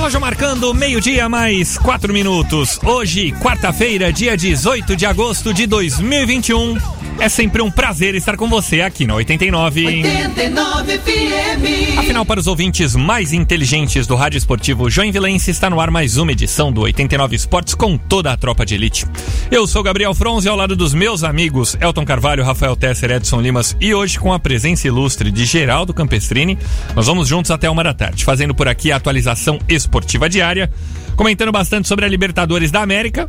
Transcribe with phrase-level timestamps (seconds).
[0.00, 2.80] Relógio marcando meio-dia mais quatro minutos.
[2.82, 6.99] Hoje, quarta-feira, dia 18 de agosto de 2021.
[7.20, 9.84] É sempre um prazer estar com você aqui na 89.
[9.84, 11.98] 89 FM.
[11.98, 16.32] Afinal, para os ouvintes mais inteligentes do Rádio Esportivo Joinvilense, está no ar mais uma
[16.32, 19.04] edição do 89 Esportes com toda a tropa de elite.
[19.50, 23.76] Eu sou Gabriel Fronze ao lado dos meus amigos Elton Carvalho, Rafael Tesser, Edson Limas
[23.78, 26.56] e hoje com a presença ilustre de Geraldo Campestrini.
[26.96, 30.72] Nós vamos juntos até uma da tarde, fazendo por aqui a atualização esportiva diária,
[31.16, 33.28] comentando bastante sobre a Libertadores da América,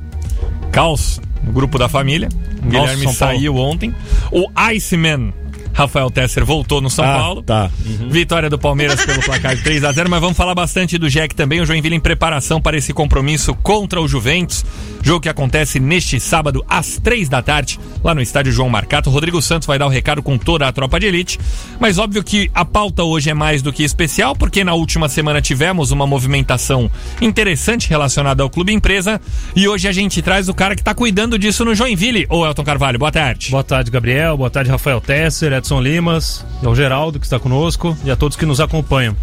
[0.72, 2.30] caos no grupo da família.
[2.62, 3.94] O Nossa, Guilherme saiu ontem.
[4.32, 5.34] O Iceman.
[5.82, 7.42] Rafael Tesser voltou no São Ah, Paulo.
[7.44, 7.70] tá.
[8.10, 11.34] Vitória do Palmeiras pelo placar de 3 a 0 mas vamos falar bastante do Jack
[11.36, 11.62] também.
[11.62, 14.66] O Joinville em preparação para esse compromisso contra o Juventus.
[15.04, 19.10] Jogo que acontece neste sábado às 3 da tarde, lá no estádio João Marcato.
[19.10, 21.40] O Rodrigo Santos vai dar o recado com toda a tropa de elite.
[21.80, 25.42] Mas óbvio que a pauta hoje é mais do que especial, porque na última semana
[25.42, 29.20] tivemos uma movimentação interessante relacionada ao clube empresa.
[29.56, 32.26] E hoje a gente traz o cara que está cuidando disso no Joinville.
[32.30, 33.50] Ô Elton Carvalho, boa tarde.
[33.52, 34.38] Boa tarde, Gabriel.
[34.38, 38.36] Boa tarde, Rafael Tesser, Edson Limas, e ao Geraldo que está conosco e a todos
[38.36, 39.16] que nos acompanham.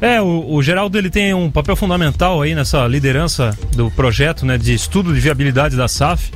[0.00, 4.56] É, o, o Geraldo ele tem um papel fundamental aí nessa liderança do projeto né,
[4.56, 6.32] de estudo de viabilidade da SAF.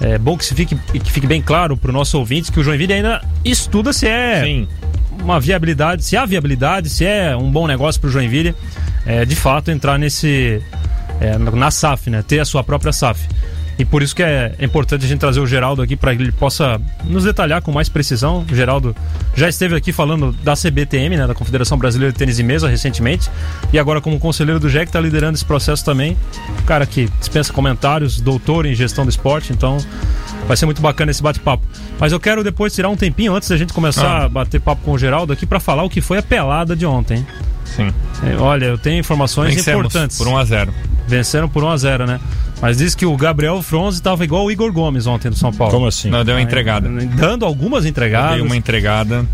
[0.00, 2.64] É bom que, se fique, que fique bem claro para o nosso ouvinte que o
[2.64, 4.68] Joinville ainda estuda se é Sim.
[5.22, 8.54] uma viabilidade, se há viabilidade, se é um bom negócio para o Joinville,
[9.06, 10.62] é, de fato entrar nesse
[11.20, 13.26] é, na SAF, né, ter a sua própria SAF.
[13.78, 16.32] E por isso que é importante a gente trazer o Geraldo aqui para que ele
[16.32, 18.44] possa nos detalhar com mais precisão.
[18.50, 18.96] O Geraldo
[19.34, 23.28] já esteve aqui falando da CBTM, né, da Confederação Brasileira de Tênis de Mesa, recentemente,
[23.72, 26.16] e agora como conselheiro do JEC está liderando esse processo também.
[26.58, 29.76] Um cara que dispensa comentários, doutor em gestão do esporte, então
[30.48, 31.62] vai ser muito bacana esse bate-papo.
[32.00, 34.24] Mas eu quero depois tirar um tempinho antes da gente começar Ah.
[34.24, 36.86] a bater papo com o Geraldo aqui para falar o que foi a pelada de
[36.86, 37.26] ontem.
[37.74, 37.92] Sim.
[38.22, 40.16] É, Olha, eu tenho informações Vencemos importantes.
[40.16, 40.74] por 1 a 0
[41.06, 42.20] Venceram por 1 a 0 né?
[42.60, 45.72] Mas diz que o Gabriel Fronze estava igual o Igor Gomes ontem do São Paulo.
[45.72, 46.08] Como assim?
[46.08, 46.88] Não, deu uma entregada.
[46.88, 48.36] Dando algumas entregadas.
[48.36, 49.26] Dei uma entregada.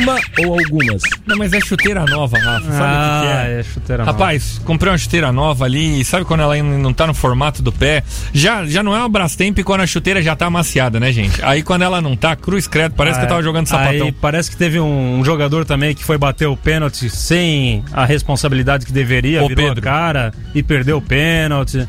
[0.00, 1.02] Uma ou algumas?
[1.26, 2.70] Não, mas é chuteira nova, Rafa.
[2.70, 3.60] Sabe ah, o que, que é?
[3.60, 4.12] é chuteira nova.
[4.12, 7.62] Rapaz, comprei uma chuteira nova ali, e sabe quando ela ainda não tá no formato
[7.62, 8.04] do pé?
[8.32, 11.42] Já, já não é uma Brastemp quando a chuteira já tá amaciada, né, gente?
[11.42, 14.06] Aí quando ela não tá, cruz credo, parece que eu tava jogando sapatão.
[14.06, 18.04] Aí parece que teve um, um jogador também que foi bater o pênalti sem a
[18.04, 19.82] responsabilidade que deveria, Ô, virou Pedro.
[19.82, 21.86] cara e perdeu o pênalti.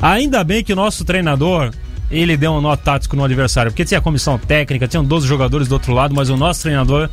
[0.00, 1.70] Ainda bem que o nosso treinador,
[2.10, 5.72] ele deu um nó tático no adversário, porque tinha comissão técnica, tinham 12 jogadores do
[5.72, 7.08] outro lado, mas o nosso treinador,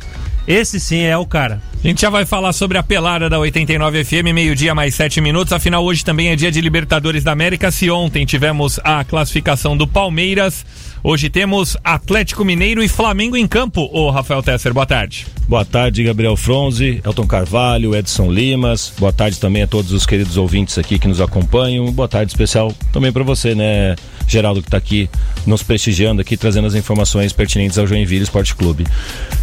[0.46, 1.60] esse sim é o cara.
[1.84, 5.52] A gente já vai falar sobre a pelada da 89 FM, meio-dia mais sete minutos.
[5.52, 7.72] Afinal, hoje também é dia de Libertadores da América.
[7.72, 10.64] Se ontem tivemos a classificação do Palmeiras,
[11.02, 13.90] hoje temos Atlético Mineiro e Flamengo em campo.
[13.92, 15.26] Ô, Rafael Tesser, boa tarde.
[15.48, 18.92] Boa tarde, Gabriel Fronze, Elton Carvalho, Edson Limas.
[18.96, 21.90] Boa tarde também a todos os queridos ouvintes aqui que nos acompanham.
[21.90, 23.96] Boa tarde especial também para você, né,
[24.28, 25.10] Geraldo, que está aqui
[25.44, 28.86] nos prestigiando aqui, trazendo as informações pertinentes ao Joinville Esporte Clube.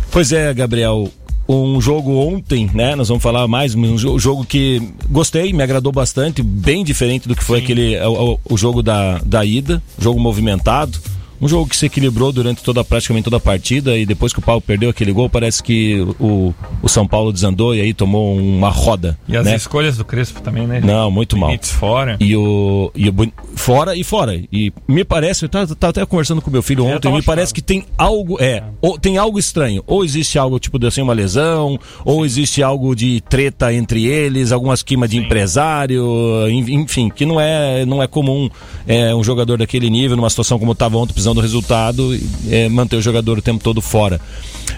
[0.09, 1.11] Pois é, Gabriel,
[1.51, 2.95] um jogo ontem, né?
[2.95, 7.35] Nós vamos falar mais, um jo- jogo que gostei, me agradou bastante, bem diferente do
[7.35, 10.99] que foi aquele o, o- o jogo da, da ida, jogo movimentado.
[11.41, 14.41] Um jogo que se equilibrou durante toda praticamente toda a partida e depois que o
[14.41, 18.69] Paulo perdeu aquele gol, parece que o, o São Paulo desandou e aí tomou uma
[18.69, 19.18] roda.
[19.27, 19.56] E as né?
[19.56, 20.81] escolhas do Crespo também, né?
[20.83, 21.51] Não, muito mal.
[21.62, 22.18] Fora.
[22.19, 23.13] E o, e o
[23.56, 24.36] fora e fora.
[24.51, 27.62] E me parece, eu tava, tava até conversando com meu filho ontem, me parece que
[27.62, 29.83] tem algo, é, ou tem algo estranho.
[29.88, 34.51] Ou existe algo tipo de assim, uma lesão, ou existe algo de treta entre eles,
[34.51, 36.03] alguma esquema de empresário,
[36.50, 38.50] en- enfim, que não é, não é comum
[38.88, 42.17] é, um jogador daquele nível, numa situação como estava ontem, precisando do resultado,
[42.49, 44.19] é, manter o jogador o tempo todo fora.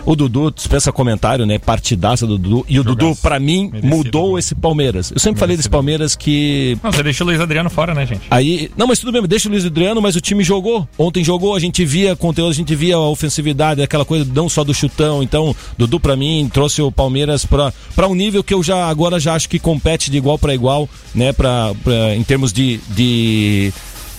[0.06, 1.59] O Dudu dispensa comentário, né?
[1.59, 2.65] Partidaça do Dudu.
[2.68, 4.39] E o Dudu, pra mim, Merecido mudou gol.
[4.39, 5.12] esse Palmeiras.
[5.12, 5.71] Eu sempre falei desse Merecido.
[5.71, 8.21] Palmeiras que Não, você deixa o Luiz Adriano fora, né, gente?
[8.30, 10.88] Aí, não, mas tudo bem, deixa o Luiz Adriano, mas o time jogou.
[10.98, 14.63] Ontem jogou, a gente via conteúdo, a gente via a ofensividade, aquela coisa não só
[14.63, 15.21] do chutão.
[15.21, 19.19] Então, Dudu pra mim trouxe o Palmeiras pra pra um nível que eu já agora
[19.19, 21.74] já acho que compete de igual pra igual, né, para
[22.15, 23.71] em termos de, de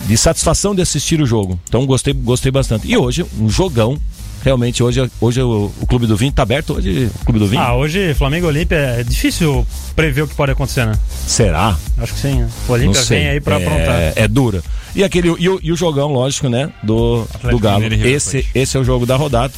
[0.05, 1.59] de satisfação de assistir o jogo.
[1.67, 2.87] Então, gostei gostei bastante.
[2.87, 3.97] E hoje um jogão.
[4.43, 7.61] Realmente hoje hoje o, o Clube do Vinho tá aberto hoje, o Clube do Vinho?
[7.61, 9.65] Ah, hoje Flamengo Olímpia é difícil
[9.95, 10.99] prever o que pode acontecer, né?
[11.25, 11.77] Será?
[11.97, 12.39] Acho que sim.
[12.39, 12.49] né?
[12.67, 14.13] O Olímpia vem aí pra é, aprontar.
[14.17, 14.61] É dura.
[14.93, 16.69] E aquele e o, e o jogão, lógico, né?
[16.83, 17.83] Do, Atlético do Galo.
[17.83, 19.53] Mineiro Esse, esse é o jogo da rodada.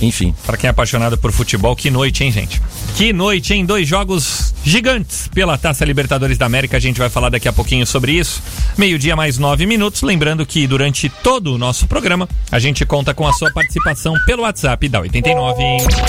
[0.00, 0.34] Enfim.
[0.46, 2.60] Pra quem é apaixonado por futebol, que noite, hein, gente?
[2.96, 3.64] Que noite, hein?
[3.64, 6.76] Dois jogos gigantes pela Taça Libertadores da América.
[6.76, 8.42] A gente vai falar daqui a pouquinho sobre isso.
[8.76, 10.02] Meio-dia mais nove minutos.
[10.02, 14.42] Lembrando que durante todo o nosso programa, a gente conta com a sua participação pelo
[14.42, 15.62] WhatsApp da 89.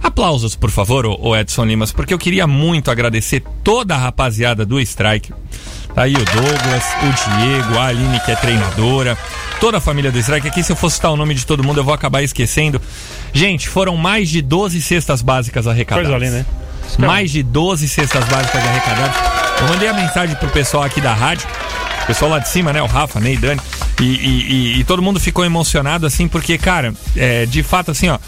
[0.02, 4.81] Aplausos, por favor, ô Edson Limas, porque eu queria muito agradecer toda a rapaziada do
[4.81, 5.32] Strike.
[5.94, 9.16] Tá aí o Douglas, o Diego, a Aline, que é treinadora,
[9.60, 10.48] toda a família do Strike.
[10.48, 12.81] Aqui, se eu fosse citar o nome de todo mundo, eu vou acabar esquecendo.
[13.32, 16.10] Gente, foram mais de 12 cestas básicas arrecadadas.
[16.10, 16.65] Coisa linda, né?
[16.98, 19.16] Mais de 12 cestas básicas arrecadadas.
[19.60, 21.46] Eu mandei a mensagem pro pessoal aqui da rádio,
[22.02, 22.82] o pessoal lá de cima, né?
[22.82, 23.60] O Rafa, Ney, Dani.
[24.00, 24.06] E, e-
[24.76, 28.18] e- e todo mundo ficou emocionado, assim, porque, cara, é, de fato, assim, ó.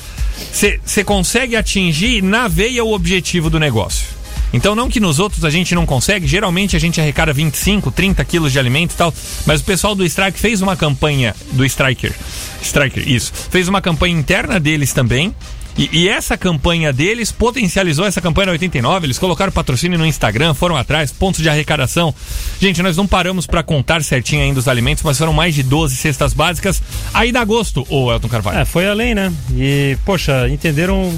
[0.85, 4.07] Você consegue atingir na veia o objetivo do negócio.
[4.53, 8.25] Então, não que nos outros a gente não consegue, geralmente a gente arrecada 25, 30
[8.25, 9.13] quilos de alimento e tal,
[9.45, 12.15] mas o pessoal do Strike fez uma campanha, do Striker,
[12.63, 15.35] Striker, isso, fez uma campanha interna deles também,
[15.79, 19.07] e, e essa campanha deles potencializou essa campanha na 89.
[19.07, 22.13] Eles colocaram patrocínio no Instagram, foram atrás, pontos de arrecadação.
[22.61, 25.95] Gente, nós não paramos para contar certinho ainda os alimentos, mas foram mais de 12
[25.95, 26.83] cestas básicas.
[27.15, 28.59] Aí dá gosto, ô Elton Carvalho.
[28.59, 29.33] É, foi além, né?
[29.53, 31.17] E, poxa, entenderam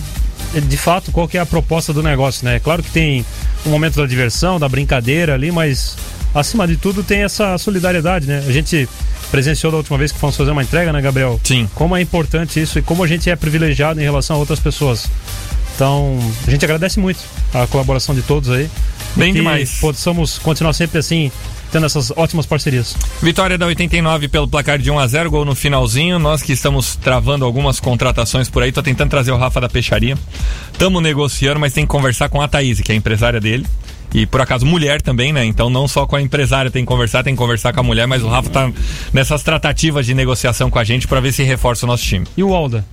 [0.53, 2.61] de fato qual que é a proposta do negócio, né?
[2.61, 3.25] Claro que tem
[3.65, 5.97] um momento da diversão, da brincadeira ali, mas
[6.35, 8.45] acima de tudo tem essa solidariedade, né?
[8.47, 8.89] A gente
[9.31, 11.41] presenciou da última vez que fomos fazer uma entrega, né, Gabriel?
[11.44, 11.69] Sim.
[11.75, 15.09] Como é importante isso e como a gente é privilegiado em relação a outras pessoas.
[15.75, 17.21] Então, a gente agradece muito
[17.55, 18.69] a colaboração de todos aí.
[19.17, 19.79] Bem e que demais.
[19.81, 21.32] Possamos continuar sempre assim,
[21.73, 22.94] tendo essas ótimas parcerias.
[23.23, 26.19] Vitória da 89 pelo placar de 1 a 0 gol no finalzinho.
[26.19, 30.19] Nós que estamos travando algumas contratações por aí, tô tentando trazer o Rafa da Peixaria.
[30.79, 33.67] Tamo negociando, mas tem que conversar com a Thaís, que é a empresária dele.
[34.12, 35.45] E por acaso mulher também, né?
[35.45, 38.07] Então não só com a empresária tem que conversar, tem que conversar com a mulher,
[38.07, 38.73] mas o Rafa tá
[39.12, 42.27] nessas tratativas de negociação com a gente pra ver se reforça o nosso time.
[42.37, 42.85] E o Alda,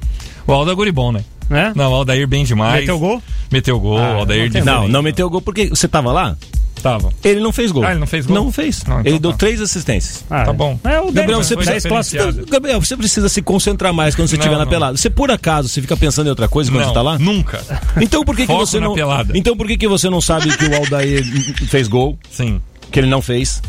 [0.45, 1.23] O Aldo é guribom, né?
[1.49, 1.73] né?
[1.75, 2.81] Não, o Aldair bem demais.
[2.81, 3.21] Meteu gol?
[3.51, 4.81] Meteu gol, Ah, o Aldair não.
[4.83, 6.35] Não, não meteu gol porque você tava lá?
[6.81, 7.09] Tava.
[7.23, 7.83] Ele não fez gol.
[7.83, 8.35] Ah, ele não fez gol?
[8.35, 8.83] Não fez.
[8.85, 9.37] Não, então ele deu tá.
[9.37, 10.23] três assistências.
[10.29, 10.79] Ah, Tá bom.
[10.83, 11.89] É o Gabriel, você precisa.
[12.49, 14.71] Gabriel, você precisa se concentrar mais quando você estiver na não.
[14.71, 14.97] pelada.
[14.97, 17.19] Se por acaso você fica pensando em outra coisa quando Não, você tá lá?
[17.19, 17.61] Nunca.
[17.99, 19.37] Então por que, que você não pelada.
[19.37, 21.23] Então por que, que você não sabe que o Aldair
[21.67, 22.61] fez gol, Sim.
[22.91, 23.61] que ele não fez?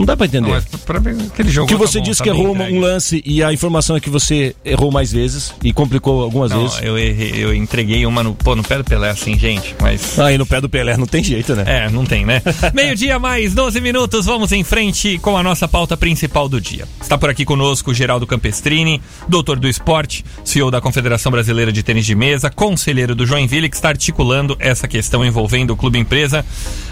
[0.00, 0.48] Não dá pra entender.
[0.50, 1.68] Não, pra ver aquele jogo.
[1.68, 2.78] que tá você bom, disse tá que errou um entregue.
[2.78, 6.80] lance e a informação é que você errou mais vezes e complicou algumas Não, vezes.
[6.82, 10.18] eu errei, eu entreguei uma no, pô, no pé do Pelé, assim, gente, mas.
[10.18, 11.64] Aí no pé do Pelé não tem jeito, né?
[11.66, 12.40] É, não tem, né?
[12.72, 16.88] Meio-dia mais 12 minutos, vamos em frente com a nossa pauta principal do dia.
[16.98, 21.82] Está por aqui conosco o Geraldo Campestrini, doutor do esporte, CEO da Confederação Brasileira de
[21.82, 26.42] Tênis de Mesa, conselheiro do Joinville, que está articulando essa questão envolvendo o clube empresa.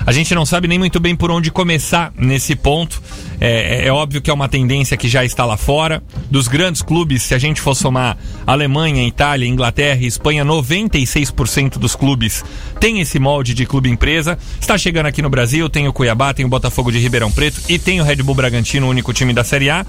[0.05, 2.98] A gente não sabe nem muito bem por onde começar nesse ponto.
[3.40, 6.02] É, é óbvio que é uma tendência que já está lá fora.
[6.31, 11.95] Dos grandes clubes, se a gente for somar Alemanha, Itália, Inglaterra e Espanha, 96% dos
[11.95, 12.45] clubes
[12.81, 14.38] tem esse molde de clube empresa.
[14.61, 17.78] Está chegando aqui no Brasil, tem o Cuiabá, tem o Botafogo de Ribeirão Preto e
[17.78, 19.85] tem o Red Bull Bragantino, o único time da Série A.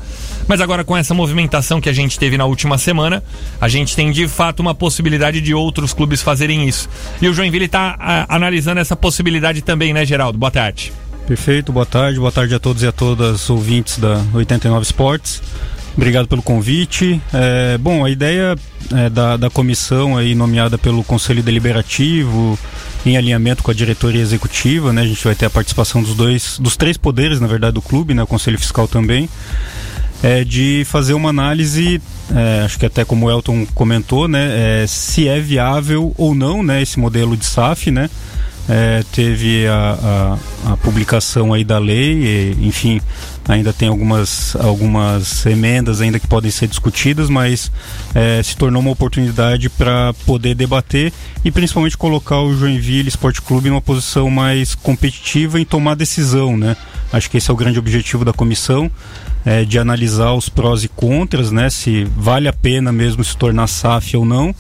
[0.48, 3.24] Mas agora com essa movimentação que a gente teve na última semana,
[3.60, 6.90] a gente tem de fato uma possibilidade de outros clubes fazerem isso.
[7.22, 10.38] E o Joinville está analisando essa possibilidade também, né, Geraldo?
[10.38, 10.92] Boa tarde.
[11.28, 15.42] Perfeito, boa tarde, boa tarde a todos e a todas ouvintes da 89 Esportes.
[15.96, 17.22] Obrigado pelo convite.
[17.34, 18.56] É, bom, a ideia
[18.96, 22.58] é, da, da comissão aí nomeada pelo Conselho Deliberativo
[23.06, 25.02] em alinhamento com a diretoria executiva, né?
[25.02, 28.14] A gente vai ter a participação dos dois, dos três poderes, na verdade, do clube,
[28.14, 28.24] né?
[28.24, 29.30] O Conselho Fiscal também,
[30.22, 32.02] é de fazer uma análise,
[32.36, 34.84] é, acho que até como o Elton comentou, né?
[34.84, 36.82] É, se é viável ou não, né?
[36.82, 38.10] Esse modelo de SAF, né?
[38.72, 43.02] É, teve a, a, a, publicação aí da lei, e, enfim,
[43.48, 47.72] ainda tem algumas, algumas emendas ainda que podem ser discutidas, mas
[48.14, 51.12] é, se tornou uma oportunidade para poder debater
[51.44, 56.78] e principalmente colocar o Joinville Esporte Clube numa posição mais competitiva em tomar decisão, né?
[57.12, 58.92] Acho que esse é o grande objetivo da comissão,
[59.44, 61.72] é, de analisar os prós e contras, né?
[61.72, 64.54] Se vale a pena mesmo se tornar SAF ou não.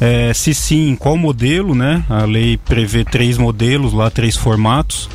[0.00, 2.04] É, se sim, qual modelo, né?
[2.08, 5.08] A lei prevê três modelos lá, três formatos.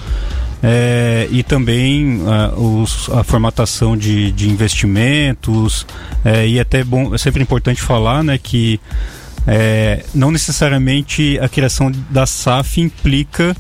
[0.65, 5.85] É, e também uh, os, a formatação de, de investimentos
[6.23, 8.79] é, e até bom, é sempre importante falar né, que
[9.45, 13.53] é, não necessariamente a criação da SAF implica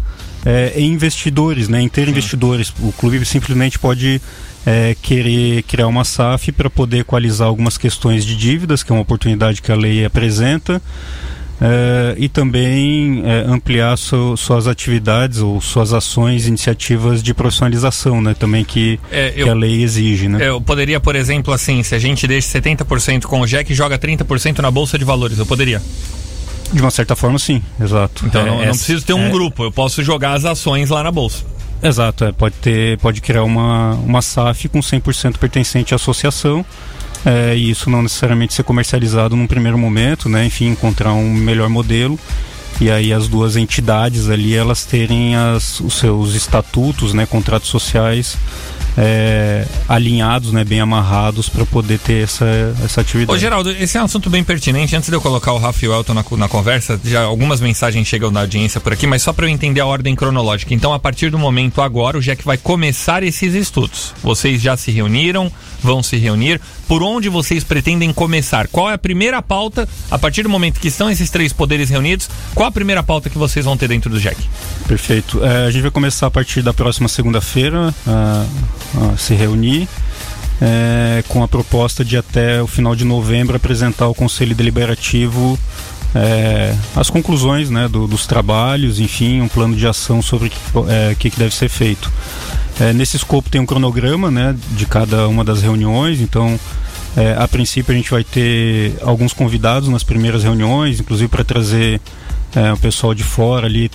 [0.45, 2.73] é, em investidores, né, em ter investidores.
[2.79, 4.21] O clube simplesmente pode
[4.65, 9.01] é, querer criar uma SAF para poder equalizar algumas questões de dívidas, que é uma
[9.01, 10.81] oportunidade que a lei apresenta.
[11.61, 18.33] Uh, e também uh, ampliar su, suas atividades ou suas ações, iniciativas de profissionalização, né?
[18.37, 20.45] Também que, é, eu, que a lei exige, né?
[20.45, 23.97] Eu poderia, por exemplo, assim, se a gente deixa 70% com o Jack e joga
[23.97, 25.81] 30% na Bolsa de Valores, eu poderia?
[26.73, 28.25] De uma certa forma, sim, exato.
[28.25, 29.29] Então é, não, não, preciso ter um é.
[29.29, 31.45] grupo, eu posso jogar as ações lá na Bolsa.
[31.83, 36.65] Exato, é, pode ter, pode criar uma, uma SAF com 100% pertencente à associação
[37.25, 40.45] é, e isso não necessariamente ser comercializado num primeiro momento, né?
[40.45, 42.17] Enfim, encontrar um melhor modelo
[42.79, 48.37] e aí as duas entidades ali elas terem as, os seus estatutos, né, contratos sociais
[48.97, 52.45] é, alinhados, né, bem amarrados para poder ter essa,
[52.83, 53.37] essa atividade.
[53.37, 54.95] Ô Geraldo, esse é um assunto bem pertinente.
[54.95, 58.07] Antes de eu colocar o Rafa e o Elton na, na conversa, já algumas mensagens
[58.07, 60.73] chegam da audiência por aqui, mas só para eu entender a ordem cronológica.
[60.73, 64.13] Então, a partir do momento agora, o Jack vai começar esses estudos.
[64.21, 66.61] Vocês já se reuniram, vão se reunir.
[66.87, 68.67] Por onde vocês pretendem começar?
[68.67, 72.29] Qual é a primeira pauta, a partir do momento que estão esses três poderes reunidos,
[72.53, 74.37] qual a primeira pauta que vocês vão ter dentro do Jack?
[74.87, 75.43] Perfeito.
[75.43, 77.93] É, a gente vai começar a partir da próxima segunda-feira
[79.17, 79.87] se reunir.
[80.61, 85.59] É, com a proposta de até o final de novembro apresentar ao Conselho Deliberativo
[86.15, 90.57] é, as conclusões né, do, dos trabalhos, enfim, um plano de ação sobre o que,
[90.89, 92.11] é, que, deve ser feito.
[92.79, 96.59] É, nesse escopo tem um cronograma né, de cada uma das reuniões, então
[97.17, 101.99] é, a princípio a gente vai ter alguns convidados nas primeiras reuniões, inclusive para trazer
[102.55, 103.89] é, o pessoal de fora ali,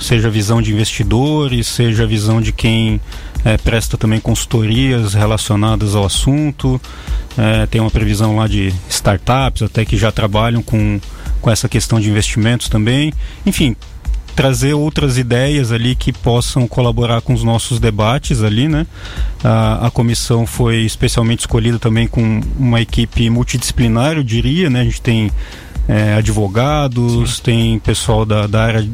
[0.00, 3.00] seja a visão de investidores, seja a visão de quem
[3.44, 6.80] é, presta também consultorias relacionadas ao assunto.
[7.36, 11.00] É, tem uma previsão lá de startups, até que já trabalham com,
[11.40, 13.12] com essa questão de investimentos também.
[13.44, 13.76] Enfim,
[14.34, 18.86] trazer outras ideias ali que possam colaborar com os nossos debates ali, né?
[19.42, 24.80] A, a comissão foi especialmente escolhida também com uma equipe multidisciplinar, eu diria, né?
[24.80, 25.30] A gente tem
[25.88, 27.42] é, advogados, Sim.
[27.42, 28.88] tem pessoal da, da área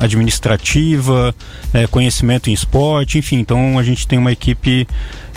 [0.00, 1.34] administrativa,
[1.72, 4.86] é, conhecimento em esporte, enfim, então a gente tem uma equipe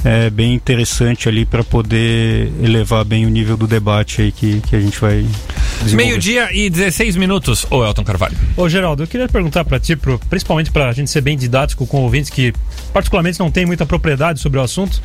[0.03, 4.75] é, bem interessante ali para poder elevar bem o nível do debate aí que, que
[4.75, 5.25] a gente vai
[5.93, 8.35] Meio-dia e 16 minutos, ô Elton Carvalho.
[8.55, 11.85] Ô Geraldo, eu queria perguntar para ti, pro, principalmente para a gente ser bem didático
[11.85, 12.53] com ouvintes que
[12.91, 15.01] particularmente não tem muita propriedade sobre o assunto,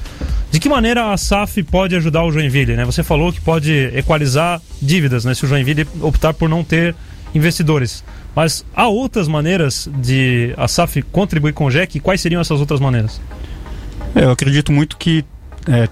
[0.52, 2.85] de que maneira a SAF pode ajudar o Joinville, né?
[2.85, 5.35] Você falou que pode equalizar dívidas, né?
[5.35, 6.94] Se o Joinville optar por não ter
[7.35, 8.04] investidores.
[8.37, 12.00] Mas há outras maneiras de a SAF contribuir com o JEC?
[12.00, 13.18] Quais seriam essas outras maneiras?
[14.14, 15.25] É, eu acredito muito que
[15.66, 15.88] é,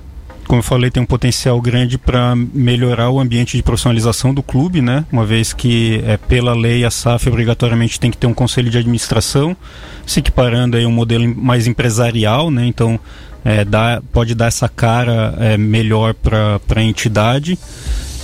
[0.46, 4.82] como eu falei, tem um potencial grande para melhorar o ambiente de profissionalização do clube,
[4.82, 5.06] né?
[5.10, 8.76] Uma vez que é, pela lei a SAF obrigatoriamente tem que ter um conselho de
[8.76, 9.56] administração,
[10.04, 12.66] se equiparando aí um modelo mais empresarial, né?
[12.66, 12.98] Então
[13.44, 17.58] é, dá, pode dar essa cara é, melhor para a entidade.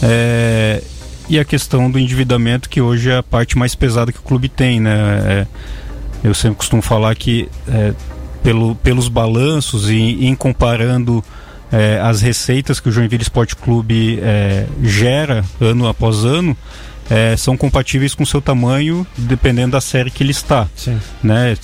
[0.02, 0.82] É,
[1.28, 4.49] e a questão do endividamento, que hoje é a parte mais pesada que o clube
[4.49, 4.94] tem, né?
[5.26, 5.46] É,
[6.23, 7.92] eu sempre costumo falar que é,
[8.42, 11.23] pelo, pelos balanços e em comparando
[11.73, 14.20] é, as receitas que o Joinville Esporte Clube
[14.82, 16.56] gera ano após ano
[17.11, 20.68] é, são compatíveis com o seu tamanho, dependendo da série que ele está.
[20.75, 21.00] Sim.
[21.23, 21.56] Né?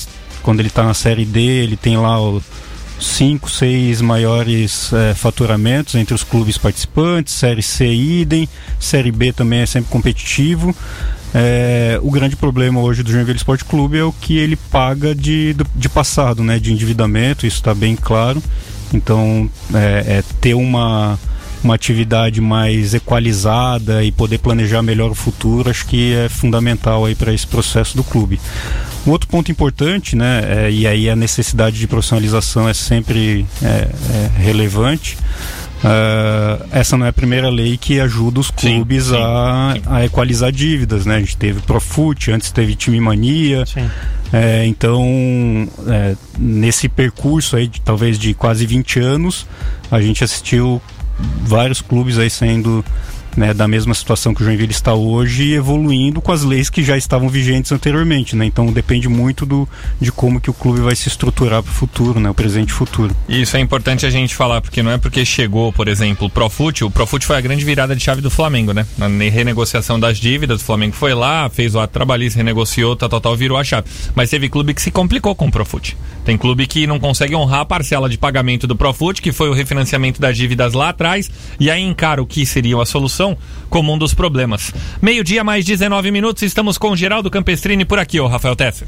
[0.43, 2.43] Quando ele está na série D, ele tem lá os
[3.03, 9.61] cinco, seis maiores é, faturamentos entre os clubes participantes, série C idem, série B também
[9.61, 10.75] é sempre competitivo.
[11.35, 15.57] É, o grande problema hoje do Joinville Esporte Clube é o que ele paga de,
[15.75, 18.43] de passado, né, de endividamento, isso está bem claro.
[18.93, 21.19] Então, é, é ter uma
[21.63, 27.15] uma atividade mais equalizada e poder planejar melhor o futuro, acho que é fundamental aí
[27.15, 28.41] para esse processo do clube.
[29.07, 33.67] Um outro ponto importante, né, é, e aí a necessidade de profissionalização é sempre é,
[33.67, 35.17] é relevante.
[35.83, 39.83] Uh, essa não é a primeira lei que ajuda os clubes sim, a, sim.
[39.87, 41.17] a equalizar dívidas, né?
[41.17, 43.67] A gente teve Profut, antes teve Time Mania.
[43.67, 43.91] Sim.
[44.33, 49.47] É, então, é, nesse percurso aí, de, talvez de quase 20 anos,
[49.91, 50.81] a gente assistiu
[51.45, 52.85] vários clubes aí sendo
[53.37, 56.97] né, da mesma situação que o Joinville está hoje evoluindo com as leis que já
[56.97, 58.45] estavam vigentes anteriormente, né?
[58.45, 59.69] Então depende muito do,
[60.01, 62.29] de como que o clube vai se estruturar para o futuro, né?
[62.31, 63.15] O presente e futuro.
[63.29, 66.85] Isso é importante a gente falar, porque não é porque chegou, por exemplo, o Profut,
[66.85, 68.87] o Profut foi a grande virada de chave do Flamengo, né?
[68.99, 73.21] Na renegociação das dívidas, o Flamengo foi lá, fez o ato trabalhista, renegociou, tal, tal,
[73.21, 73.87] tal, virou a chave.
[74.15, 75.97] Mas teve clube que se complicou com o Profut.
[76.25, 79.53] Tem clube que não consegue honrar a parcela de pagamento do Profut, que foi o
[79.53, 83.22] refinanciamento das dívidas lá atrás, e aí encara o que seria a solução
[83.69, 84.73] como um dos problemas.
[85.01, 88.87] Meio-dia, mais 19 minutos, estamos com o Geraldo Campestrini por aqui, ô Rafael Tesser.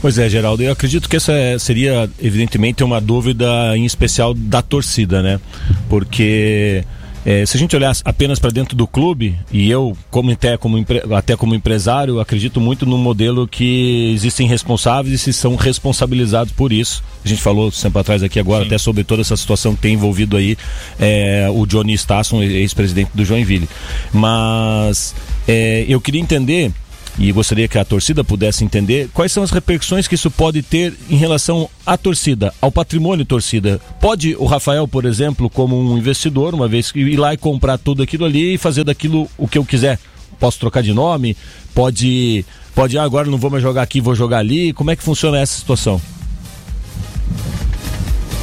[0.00, 5.22] Pois é, Geraldo, eu acredito que essa seria, evidentemente, uma dúvida em especial da torcida,
[5.22, 5.40] né?
[5.88, 6.84] Porque
[7.24, 10.84] é, se a gente olhar apenas para dentro do clube, e eu, como até, como
[11.16, 16.72] até como empresário, acredito muito no modelo que existem responsáveis e se são responsabilizados por
[16.72, 17.02] isso.
[17.24, 20.36] A gente falou sempre atrás aqui agora até sobre toda essa situação que tem envolvido
[20.36, 20.56] aí
[20.98, 23.68] é, o Johnny Stasson, ex-presidente do Joinville.
[24.12, 25.14] Mas
[25.46, 26.72] é, eu queria entender
[27.18, 30.94] e gostaria que a torcida pudesse entender quais são as repercussões que isso pode ter
[31.10, 33.80] em relação à torcida, ao patrimônio torcida.
[34.00, 38.02] Pode o Rafael, por exemplo, como um investidor, uma vez ir lá e comprar tudo
[38.02, 39.98] aquilo ali e fazer daquilo o que eu quiser.
[40.38, 41.36] Posso trocar de nome?
[41.74, 42.44] Pode,
[42.74, 44.72] pode ah, agora não vou mais jogar aqui, vou jogar ali.
[44.72, 46.00] Como é que funciona essa situação?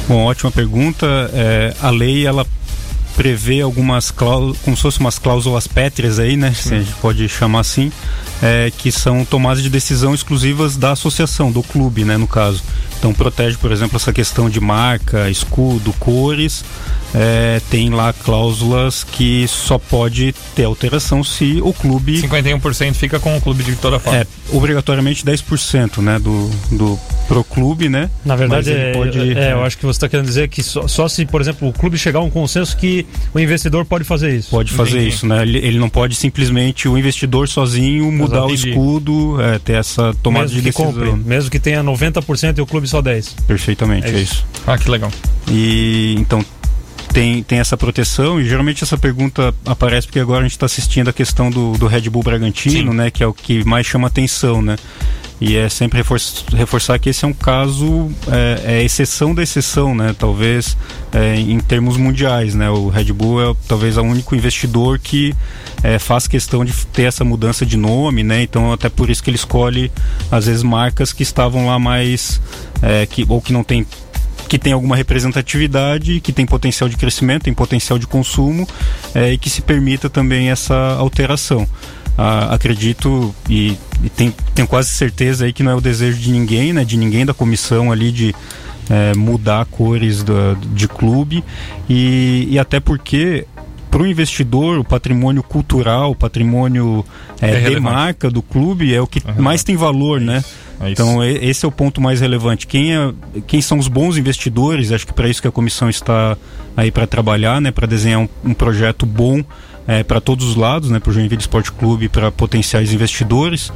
[0.06, 1.06] Bom, ótima pergunta.
[1.32, 2.46] É, a lei ela
[3.16, 6.52] prevê algumas cláusulas, como se fossem umas cláusulas pétreas aí, né?
[6.52, 7.90] Se a gente pode chamar assim,
[8.42, 12.16] é, que são tomadas de decisão exclusivas da associação, do clube, né?
[12.16, 12.62] No caso.
[12.98, 16.64] Então protege, por exemplo, essa questão de marca, escudo, cores.
[17.14, 23.34] É, tem lá cláusulas que só pode ter alteração se o clube 51% fica com
[23.36, 24.18] o clube de toda forma.
[24.20, 28.10] é obrigatoriamente 10% né, do, do pro clube, né?
[28.24, 31.08] Na verdade, é, pode- é, eu acho que você está querendo dizer que só, só
[31.08, 34.50] se, por exemplo, o clube chegar a um consenso que o investidor pode fazer isso.
[34.50, 35.08] Pode fazer Entendi.
[35.08, 35.42] isso, né?
[35.42, 38.70] Ele, ele não pode simplesmente o investidor sozinho mudar o Entendi.
[38.70, 40.92] escudo, é, ter essa tomada mesmo de decisão.
[40.92, 43.34] compre, mesmo que tenha 90% e o clube só 10.
[43.46, 44.34] Perfeitamente, É é isso.
[44.34, 44.46] isso.
[44.66, 45.10] Ah, que legal.
[45.48, 46.44] E então
[47.12, 51.08] tem, tem essa proteção e geralmente essa pergunta aparece porque agora a gente está assistindo
[51.08, 52.96] a questão do, do Red Bull Bragantino, Sim.
[52.96, 53.10] né?
[53.10, 54.76] Que é o que mais chama atenção, né?
[55.38, 56.18] E é sempre refor-
[56.54, 60.14] reforçar que esse é um caso, é, é exceção da exceção, né?
[60.18, 60.76] Talvez
[61.12, 62.70] é, em termos mundiais, né?
[62.70, 65.34] O Red Bull é talvez o único investidor que
[65.82, 68.42] é, faz questão de ter essa mudança de nome, né?
[68.42, 69.92] Então até por isso que ele escolhe
[70.30, 72.40] às vezes marcas que estavam lá mais
[72.86, 73.84] é, que ou que não tem
[74.48, 78.66] que tem alguma representatividade, que tem potencial de crescimento, tem potencial de consumo
[79.14, 81.66] é, e que se permita também essa alteração.
[82.18, 86.30] Ah, acredito e, e tem- tenho quase certeza aí que não é o desejo de
[86.30, 88.34] ninguém, né, de ninguém da comissão ali de
[88.88, 90.24] é, mudar cores
[90.72, 91.44] de clube
[91.90, 93.46] e, e até porque
[93.90, 97.04] para o investidor o patrimônio cultural, o patrimônio
[97.40, 99.42] é, É de marca do clube é o que Aham.
[99.42, 100.42] mais tem valor, né?
[100.80, 100.90] É.
[100.90, 102.66] Então esse é o ponto mais relevante.
[102.66, 103.12] Quem, é,
[103.46, 104.92] quem são os bons investidores?
[104.92, 106.36] Acho que para isso que a comissão está
[106.76, 107.70] aí para trabalhar, né?
[107.70, 109.42] Para desenhar um, um projeto bom
[110.02, 110.98] para todos os lados, né?
[110.98, 113.72] Para o Joinville Esporte Clube, para potenciais investidores.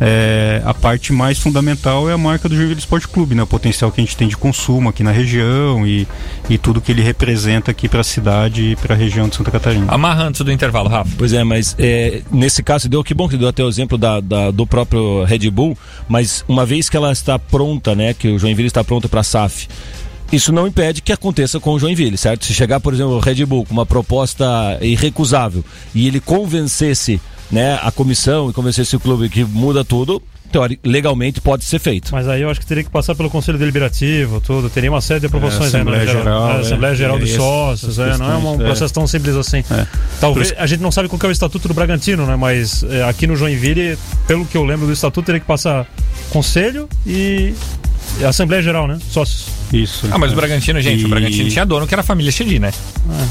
[0.00, 3.42] É, a parte mais fundamental é a marca do Joinville Esporte Clube, né?
[3.42, 6.06] O potencial que a gente tem de consumo aqui na região e,
[6.50, 9.50] e tudo que ele representa aqui para a cidade e para a região de Santa
[9.50, 9.86] Catarina.
[9.88, 11.10] Amarra antes do intervalo, Rafa.
[11.16, 14.20] Pois é, mas é, nesse caso deu que bom que deu até o exemplo da,
[14.20, 18.38] da- do próprio Red Bull, mas uma vez que ela está pronta, né, que o
[18.38, 19.68] Joinville está pronto para a SAF,
[20.32, 22.44] isso não impede que aconteça com o Joinville, certo?
[22.44, 27.78] Se chegar, por exemplo, o Red Bull com uma proposta irrecusável e ele convencesse, né,
[27.82, 30.22] a comissão e convencesse o clube que muda tudo,
[30.84, 32.12] legalmente pode ser feito.
[32.12, 34.70] Mas aí eu acho que teria que passar pelo Conselho Deliberativo, tudo.
[34.70, 36.60] Teria uma série de aprovações É, aí, né, Assembleia Geral, é, é.
[36.60, 38.64] Assembleia Geral E dos Sócios, é, não é um é.
[38.64, 39.64] processo tão simples assim.
[39.70, 39.86] É.
[40.20, 42.36] Talvez Por a gente não sabe qual que é o estatuto do Bragantino, né?
[42.36, 45.86] Mas é, aqui no Joinville, pelo que eu lembro do estatuto, teria que passar
[46.30, 47.54] Conselho e
[48.26, 48.98] Assembleia Geral, né?
[49.10, 49.63] Sócios.
[49.82, 50.08] Isso.
[50.10, 52.58] Ah, mas o Bragantino, gente, E- o Bragantino tinha dono que era a família Chedi,
[52.58, 52.72] né?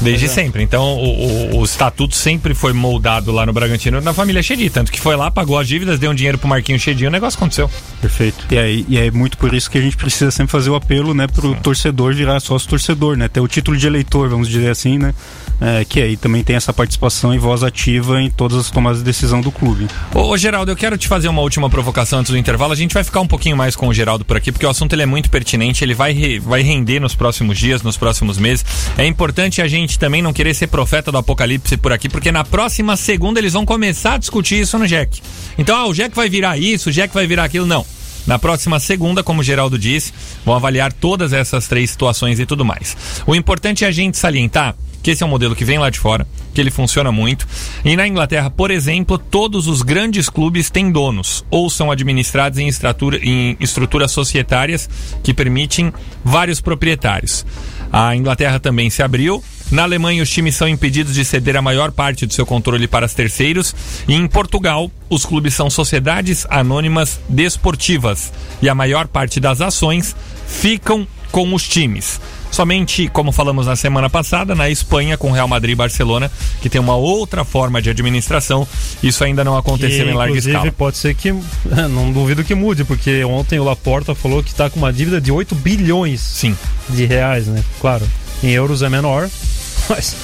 [0.02, 0.42] Desde pois é.
[0.42, 0.62] sempre.
[0.62, 4.68] Então, o, o- o estatuto sempre foi moldado lá no Bragantino na família Chedi.
[4.70, 7.10] Tanto que foi lá, pagou as dívidas, deu um dinheiro pro Marquinhos Chedi e o
[7.10, 7.70] negócio aconteceu.
[8.00, 8.46] Perfeito.
[8.50, 11.14] E, aí, e é muito por isso que a gente precisa sempre fazer o apelo,
[11.14, 13.28] né, pro torcedor virar sócio torcedor, né?
[13.28, 15.14] Ter o título de eleitor, vamos dizer assim, né?
[15.60, 19.04] É, que aí também tem essa participação e voz ativa em todas as tomadas de
[19.04, 19.86] decisão do clube.
[20.12, 22.72] Ô, ô, Geraldo, eu quero te fazer uma última provocação antes do intervalo.
[22.72, 24.92] A gente vai ficar um pouquinho mais com o Geraldo por aqui, porque o assunto
[24.94, 28.64] ele é muito pertinente, ele vai, re- vai render nos próximos dias, nos próximos meses.
[28.96, 32.44] É importante a gente também não querer ser profeta do apocalipse por aqui, porque na
[32.44, 35.20] próxima segunda eles vão começar a discutir isso no Jack.
[35.58, 37.66] Então, ah, o Jack vai virar isso, o Jack vai virar aquilo.
[37.66, 37.84] Não.
[38.26, 40.12] Na próxima segunda, como o Geraldo disse,
[40.44, 42.96] vão avaliar todas essas três situações e tudo mais.
[43.26, 45.98] O importante é a gente salientar que esse é um modelo que vem lá de
[45.98, 47.46] fora, que ele funciona muito.
[47.84, 52.66] E na Inglaterra, por exemplo, todos os grandes clubes têm donos ou são administrados em,
[52.66, 54.88] estrutura, em estruturas societárias
[55.22, 55.92] que permitem
[56.24, 57.44] vários proprietários.
[57.92, 59.44] A Inglaterra também se abriu.
[59.70, 63.04] Na Alemanha, os times são impedidos de ceder a maior parte do seu controle para
[63.04, 63.74] os terceiros.
[64.08, 68.32] E em Portugal, os clubes são sociedades anônimas desportivas.
[68.62, 72.18] E a maior parte das ações ficam com os times.
[72.54, 76.30] Somente, como falamos na semana passada, na Espanha, com Real Madrid e Barcelona,
[76.62, 78.64] que tem uma outra forma de administração,
[79.02, 80.72] isso ainda não aconteceu Que, em larga inclusive, escala.
[80.72, 81.34] pode ser que.
[81.90, 85.32] Não duvido que mude, porque ontem o Laporta falou que está com uma dívida de
[85.32, 86.56] 8 bilhões Sim.
[86.88, 87.60] de reais, né?
[87.80, 88.06] Claro,
[88.40, 89.28] em euros é menor,
[89.90, 90.14] mas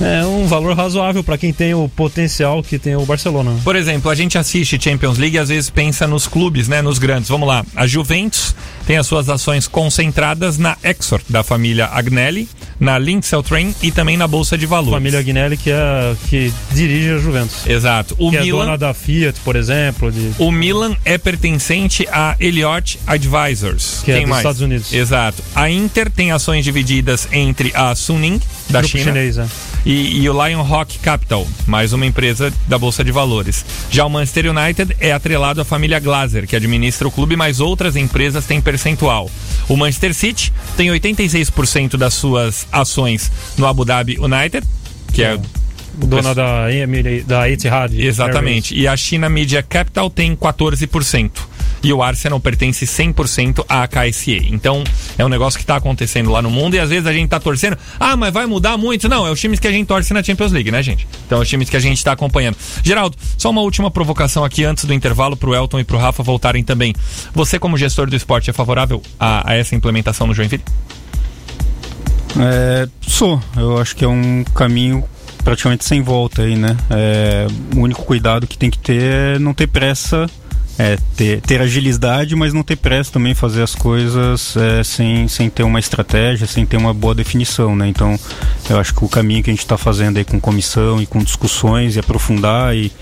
[0.00, 3.54] é um valor razoável para quem tem o potencial que tem o Barcelona.
[3.64, 6.98] Por exemplo, a gente assiste Champions League e às vezes pensa nos clubes, né, nos
[6.98, 7.28] grandes.
[7.28, 7.64] Vamos lá.
[7.74, 8.54] A Juventus
[8.86, 12.48] tem as suas ações concentradas na Exor, da família Agnelli,
[12.80, 14.94] na Linksell Train e também na Bolsa de Valores.
[14.94, 17.66] Família Agnelli que, é, que dirige a Juventus.
[17.66, 18.14] Exato.
[18.18, 22.36] O que é Milan, dona da Fiat, por exemplo, de, o Milan é pertencente a
[22.40, 24.02] Elliott Advisors.
[24.04, 24.40] Que é Quem dos mais?
[24.40, 24.92] Estados Unidos.
[24.92, 25.42] Exato.
[25.54, 29.36] A Inter tem ações divididas entre a Suning, da grupo China, chinês.
[29.84, 29.88] É.
[29.88, 33.64] e, e o Lion Rock Capital, mais uma empresa da Bolsa de Valores.
[33.90, 37.96] Já o Manchester United é atrelado à família Glazer, que administra o clube, mas outras
[37.96, 39.30] empresas têm percentual.
[39.68, 44.66] O Manchester City tem 86% das suas ações no Abu Dhabi United,
[45.12, 45.38] que é
[46.06, 46.66] Dona da,
[47.26, 47.92] da Etihad.
[47.98, 48.74] Exatamente.
[48.74, 51.30] E a China Media Capital tem 14%.
[51.82, 54.48] E o Arsenal pertence 100% à KSE.
[54.50, 54.82] Então,
[55.16, 57.38] é um negócio que está acontecendo lá no mundo e às vezes a gente tá
[57.38, 57.76] torcendo.
[57.98, 59.08] Ah, mas vai mudar muito?
[59.08, 61.06] Não, é os times que a gente torce na Champions League, né, gente?
[61.26, 62.56] Então, é os times que a gente está acompanhando.
[62.82, 66.64] Geraldo, só uma última provocação aqui antes do intervalo pro Elton e pro Rafa voltarem
[66.64, 66.94] também.
[67.34, 70.64] Você, como gestor do esporte, é favorável a, a essa implementação no Joinville?
[72.38, 73.40] É, sou.
[73.56, 75.04] Eu acho que é um caminho
[75.42, 76.76] praticamente sem volta aí, né?
[76.90, 80.28] É, o único cuidado que tem que ter é não ter pressa,
[80.78, 85.50] é ter, ter agilidade, mas não ter pressa também fazer as coisas é, sem, sem
[85.50, 87.88] ter uma estratégia, sem ter uma boa definição, né?
[87.88, 88.18] Então,
[88.70, 91.18] eu acho que o caminho que a gente está fazendo aí com comissão e com
[91.18, 92.92] discussões e aprofundar e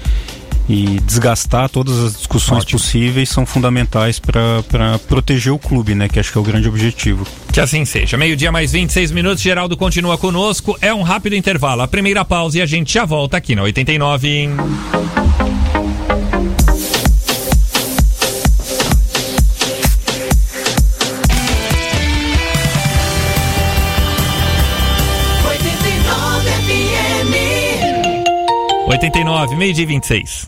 [0.69, 2.81] e desgastar todas as discussões Ótimo.
[2.81, 6.09] possíveis são fundamentais para proteger o clube, né?
[6.09, 7.27] Que acho que é o grande objetivo.
[7.53, 8.17] Que assim seja.
[8.17, 10.77] Meio-dia mais 26 minutos, Geraldo continua conosco.
[10.81, 11.83] É um rápido intervalo.
[11.83, 14.49] A primeira pausa e a gente já volta aqui na 89.
[28.97, 30.47] 89, meio-dia e 26.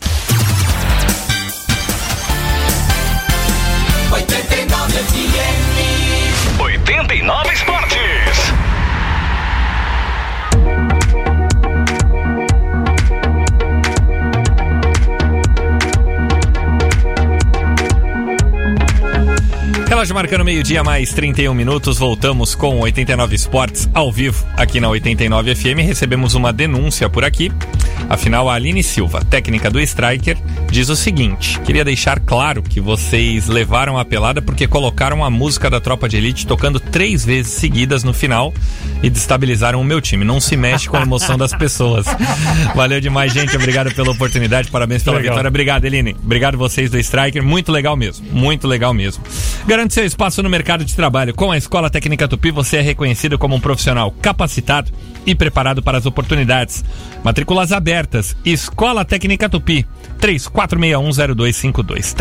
[4.11, 6.59] 89 FM.
[6.59, 7.99] 89 Esportes.
[19.87, 21.99] Relógio marcando meio-dia mais 31 minutos.
[21.99, 25.85] Voltamos com 89 Esportes ao vivo aqui na 89 FM.
[25.85, 27.51] Recebemos uma denúncia por aqui.
[28.09, 30.35] Afinal, a Aline Silva, técnica do Striker,
[30.71, 35.69] diz o seguinte: queria deixar claro que vocês levaram a pelada porque colocaram a música
[35.69, 38.53] da Tropa de Elite tocando três vezes seguidas no final
[39.01, 40.23] e destabilizaram o meu time.
[40.25, 42.05] Não se mexe com a emoção das pessoas.
[42.75, 43.55] Valeu demais, gente.
[43.55, 44.69] Obrigado pela oportunidade.
[44.69, 45.33] Parabéns pela Legal.
[45.33, 45.47] vitória.
[45.49, 46.15] Obrigado, Eline.
[46.23, 47.43] Obrigado vocês do Striker.
[47.43, 48.25] Muito legal mesmo.
[48.31, 49.23] Muito legal mesmo.
[49.65, 51.33] Garante seu espaço no mercado de trabalho.
[51.33, 54.91] Com a Escola Técnica Tupi, você é reconhecido como um profissional capacitado
[55.25, 56.83] e preparado para as oportunidades.
[57.23, 58.35] Matrículas abertas.
[58.45, 59.85] Escola Técnica Tupi.
[60.67, 62.13] 34610252.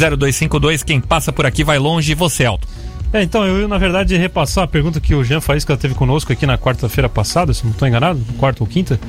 [0.00, 0.84] 34610252.
[0.84, 2.14] Quem passa por aqui vai longe.
[2.14, 2.66] Você, Alto.
[3.12, 6.46] É, então, eu na verdade, repassar a pergunta que o Jean Faísca teve conosco aqui
[6.46, 9.00] na quarta-feira passada, se não estou enganado, quarta ou quinta.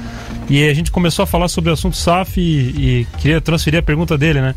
[0.50, 3.84] E a gente começou a falar sobre o assunto SAF e, e queria transferir a
[3.84, 4.56] pergunta dele, né?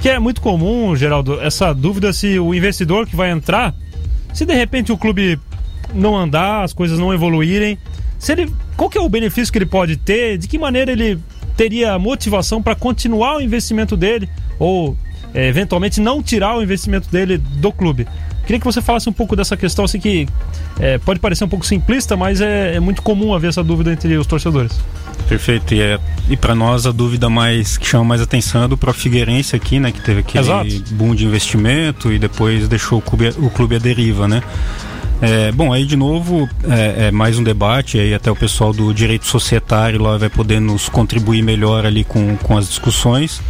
[0.00, 3.74] Que é muito comum, Geraldo, essa dúvida se o investidor que vai entrar
[4.32, 5.38] se de repente o clube
[5.94, 7.78] não andar, as coisas não evoluírem,
[8.18, 10.38] se ele, qual que é o benefício que ele pode ter?
[10.38, 11.18] De que maneira ele
[11.60, 14.26] teria motivação para continuar o investimento dele
[14.58, 14.96] ou
[15.34, 18.08] é, eventualmente não tirar o investimento dele do clube?
[18.46, 20.26] Queria que você falasse um pouco dessa questão, assim que
[20.78, 24.16] é, pode parecer um pouco simplista, mas é, é muito comum haver essa dúvida entre
[24.16, 24.80] os torcedores.
[25.28, 25.74] Perfeito.
[25.74, 25.98] E, é,
[26.30, 29.78] e para nós a dúvida mais que chama mais atenção é do próprio Figueirense aqui,
[29.78, 29.92] né?
[29.92, 30.94] Que teve aquele Exato.
[30.94, 34.42] boom de investimento e depois deixou o clube, o clube à deriva, né?
[35.22, 38.92] É, bom, aí de novo é, é mais um debate, aí até o pessoal do
[38.94, 43.42] direito societário lá vai poder nos contribuir melhor ali com, com as discussões.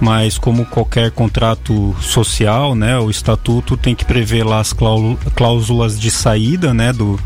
[0.00, 6.00] Mas como qualquer contrato social, né, o estatuto tem que prever lá as cláu- cláusulas
[6.00, 7.20] de saída, né, do,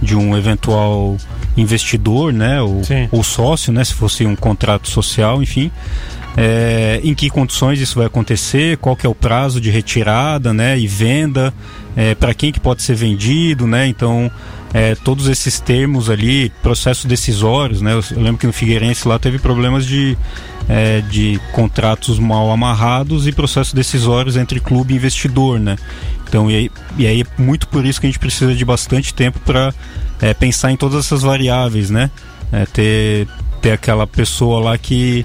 [0.00, 1.16] de um eventual
[1.56, 5.72] investidor, né, ou, ou sócio, né, se fosse um contrato social, enfim.
[6.36, 10.78] É, em que condições isso vai acontecer, qual que é o prazo de retirada, né,
[10.78, 11.52] e venda,
[12.18, 14.30] para quem que pode ser vendido, né, então
[14.72, 19.18] é, todos esses termos ali, processos decisórios, né, eu, eu lembro que no Figueirense lá
[19.18, 20.16] teve problemas de,
[20.68, 25.76] é, de contratos mal amarrados e processos decisórios entre clube e investidor, né,
[26.28, 29.12] então e aí, e aí é muito por isso que a gente precisa de bastante
[29.12, 29.74] tempo para
[30.38, 32.10] pensar em todas essas variáveis, né,
[32.52, 33.28] É, ter,
[33.62, 35.24] ter aquela pessoa lá que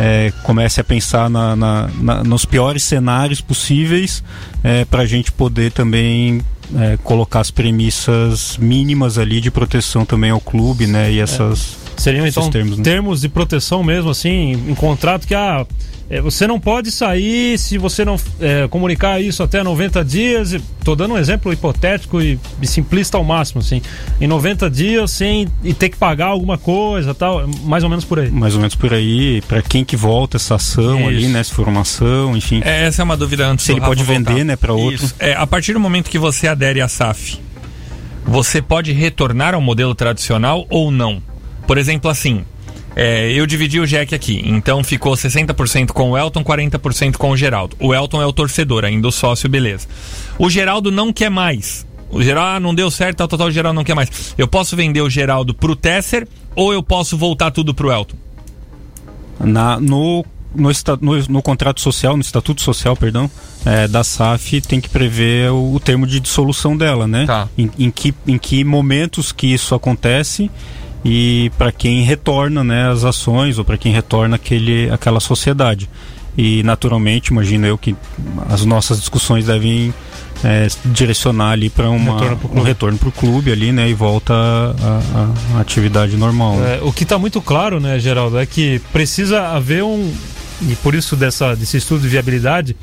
[0.00, 4.22] é, comece a pensar na, na- na- nos piores cenários possíveis
[4.62, 6.40] é, para a gente poder também
[6.76, 11.10] é, colocar as premissas mínimas ali de proteção também ao clube, né?
[11.10, 13.22] E essas Seriam esses então termos, termos, né?
[13.22, 15.66] de proteção mesmo, assim, em contrato que ah,
[16.10, 20.52] é, você não pode sair se você não é, comunicar isso até 90 dias.
[20.54, 23.82] e Tô dando um exemplo hipotético e, e simplista ao máximo, assim.
[24.18, 28.20] Em 90 dias sem e ter que pagar alguma coisa tal, mais ou menos por
[28.20, 28.30] aí.
[28.30, 31.08] mais ou menos por aí, para quem que volta essa ação Isso.
[31.08, 31.42] ali, né?
[31.42, 32.62] Se for uma ação, enfim.
[32.64, 34.32] É, essa é uma dúvida antes Se do ele Rafa pode voltar.
[34.32, 35.04] vender, né, pra outro.
[35.04, 35.14] Isso.
[35.18, 37.38] É, a partir do momento que você adere à SAF,
[38.24, 41.22] você pode retornar ao modelo tradicional ou não?
[41.68, 42.46] Por exemplo, assim,
[42.96, 47.36] é, eu dividi o Jack aqui, então ficou 60% com o Elton, 40% com o
[47.36, 47.76] Geraldo.
[47.78, 49.86] O Elton é o torcedor, ainda o sócio, beleza.
[50.38, 51.86] O Geraldo não quer mais.
[52.10, 54.34] O Geraldo ah, não deu certo, tal, tal, tal, o Geraldo não quer mais.
[54.38, 56.26] Eu posso vender o Geraldo pro Tesser
[56.56, 58.16] ou eu posso voltar tudo pro Elton?
[59.38, 60.70] Na, no, no,
[61.02, 63.30] no, no contrato social, no estatuto social, perdão,
[63.66, 67.26] é, da SAF tem que prever o, o termo de dissolução dela, né?
[67.26, 67.46] Tá.
[67.58, 70.50] Em, em que, em que momentos que isso acontece
[71.04, 75.88] e para quem retorna né, as ações ou para quem retorna aquele, aquela sociedade.
[76.36, 77.96] E naturalmente, imagino eu que
[78.48, 79.92] as nossas discussões devem
[80.44, 83.88] é, direcionar ali para um retorno para o clube ali, né?
[83.90, 84.32] E volta
[85.54, 86.56] à atividade normal.
[86.56, 86.76] né?
[86.76, 90.12] É, o que está muito claro, né, Geraldo, é que precisa haver um
[90.62, 92.76] e por isso dessa desse estudo de viabilidade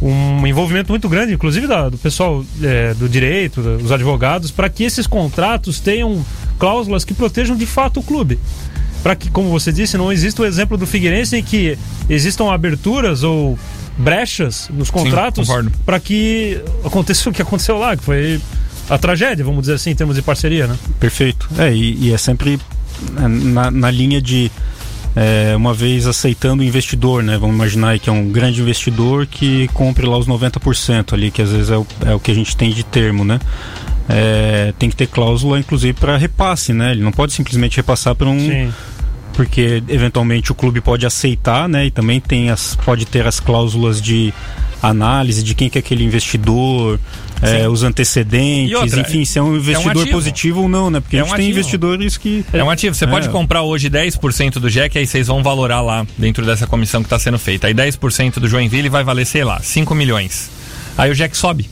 [0.00, 4.82] um envolvimento muito grande, inclusive da- do pessoal é, do direito, dos advogados, para que
[4.82, 6.24] esses contratos tenham
[6.58, 8.38] cláusulas que protejam de fato o clube.
[9.02, 11.76] Para que, como você disse, não exista o exemplo do Figueirense em que
[12.08, 13.58] existam aberturas ou
[13.98, 15.48] brechas nos contratos
[15.84, 18.40] para que aconteça o que aconteceu lá, que foi
[18.88, 20.76] a tragédia, vamos dizer assim, em termos de parceria, né?
[21.00, 21.48] Perfeito.
[21.58, 22.58] É, e, e é sempre
[23.16, 24.50] é, na, na linha de
[25.14, 27.36] é, uma vez aceitando o investidor, né?
[27.38, 31.50] Vamos imaginar que é um grande investidor que compre lá os 90% ali, que às
[31.50, 33.38] vezes é o, é o que a gente tem de termo, né?
[34.08, 36.92] É, tem que ter cláusula, inclusive, para repasse, né?
[36.92, 38.38] Ele não pode simplesmente repassar para um.
[38.38, 38.72] Sim.
[39.32, 41.86] Porque eventualmente o clube pode aceitar, né?
[41.86, 44.32] E também tem as, pode ter as cláusulas de
[44.82, 46.98] análise de quem que é aquele investidor,
[47.40, 50.10] é, os antecedentes, outra, enfim, se é um investidor ativo.
[50.10, 51.00] positivo ou não, né?
[51.00, 52.44] Porque É a gente um tem investidores que.
[52.52, 52.94] É um ativo.
[52.94, 53.08] Você É.
[53.08, 57.06] pode comprar hoje 10% do Jack, aí vocês vão valorar lá dentro dessa comissão que
[57.06, 57.68] está sendo feita.
[57.68, 60.50] Aí 10% do Joinville vai valer, sei lá, 5 milhões.
[60.98, 61.70] Aí o Jack sobe.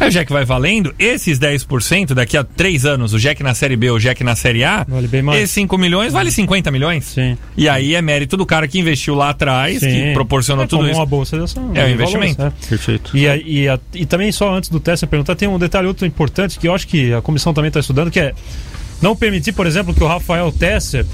[0.00, 3.76] Aí o Jack vai valendo, esses 10%, daqui a 3 anos, o Jack na Série
[3.76, 5.40] B, o Jack na Série A, Vale bem mais.
[5.42, 7.04] esses 5 milhões vale 50 milhões.
[7.06, 7.36] Sim.
[7.56, 10.12] E aí é mérito do cara que investiu lá atrás, que Sim.
[10.14, 10.98] proporcionou é tudo isso.
[10.98, 11.70] uma bolsa de ação.
[11.74, 12.36] É um de investimento.
[12.38, 12.68] valores, é.
[12.68, 13.16] Perfeito.
[13.16, 16.06] E, a- e, a- e também, só antes do teste perguntar, tem um detalhe outro
[16.06, 18.32] importante que eu acho que a comissão também está estudando, que é
[19.02, 21.04] não permitir, por exemplo, que o Rafael Tesser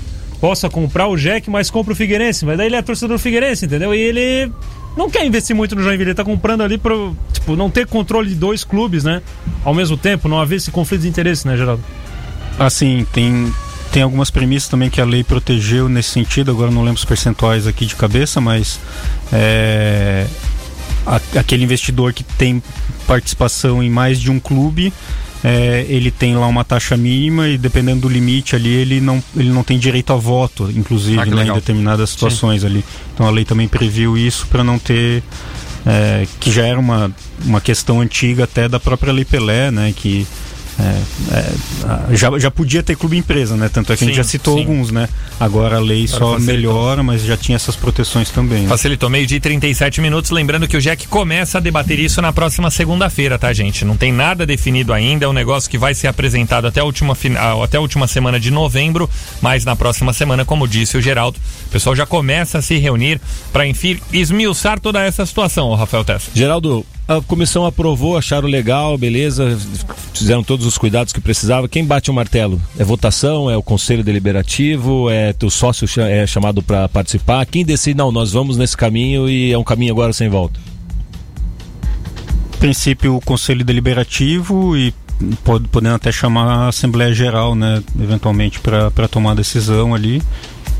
[0.40, 2.44] possa comprar o Jack, mas compra o Figueirense.
[2.44, 3.94] Mas daí ele é torcedor do Figueirense, entendeu?
[3.94, 4.52] E ele
[4.96, 6.94] não quer investir muito no Joinville, ele tá comprando ali para
[7.32, 9.22] tipo, não ter controle de dois clubes, né?
[9.64, 11.82] Ao mesmo tempo, não haver esse conflito de interesse, né, Geraldo?
[12.58, 13.52] Assim, tem,
[13.92, 17.66] tem algumas premissas também que a lei protegeu nesse sentido, agora não lembro os percentuais
[17.66, 18.78] aqui de cabeça, mas
[19.32, 20.26] é,
[21.06, 22.62] a- aquele investidor que tem
[23.06, 24.92] participação em mais de um clube,
[25.44, 29.50] é, ele tem lá uma taxa mínima e dependendo do limite ali, ele não, ele
[29.50, 32.82] não tem direito a voto, inclusive, Ah, né, em determinadas situações ali.
[33.12, 35.22] Então a lei também previu isso para não ter
[35.84, 39.92] é, que já era uma, uma questão antiga até da própria Lei Pelé, né?
[39.94, 40.26] Que
[40.78, 41.02] é,
[42.12, 43.68] é, já, já podia ter clube empresa, né?
[43.72, 44.60] Tanto é que a gente Sim, já citou sim.
[44.60, 45.08] alguns, né?
[45.38, 46.40] Agora a lei só facilitou.
[46.40, 48.62] melhora, mas já tinha essas proteções também.
[48.62, 48.68] né?
[48.68, 50.30] Facilitou meio dia e 37 minutos.
[50.30, 53.84] Lembrando que o Jack começa a debater isso na próxima segunda-feira, tá, gente?
[53.84, 55.26] Não tem nada definido ainda.
[55.26, 57.16] É um negócio que vai ser apresentado até a última,
[57.62, 59.08] até a última semana de novembro.
[59.40, 63.20] Mas na próxima semana, como disse o Geraldo, o pessoal já começa a se reunir
[63.52, 66.30] para, enfim, esmiuçar toda essa situação, Rafael Tessa.
[66.34, 69.58] Geraldo, a comissão aprovou, acharam legal, beleza,
[70.12, 71.68] fizeram todos os cuidados que precisava.
[71.68, 72.60] Quem bate o martelo?
[72.78, 73.50] É votação?
[73.50, 75.10] É o conselho deliberativo?
[75.10, 77.44] É teu sócio é chamado para participar?
[77.46, 80.58] Quem decide, não, nós vamos nesse caminho e é um caminho agora sem volta?
[82.64, 84.94] princípio o conselho deliberativo e
[85.44, 90.22] pode, podendo até chamar a Assembleia Geral, né, eventualmente para tomar a decisão ali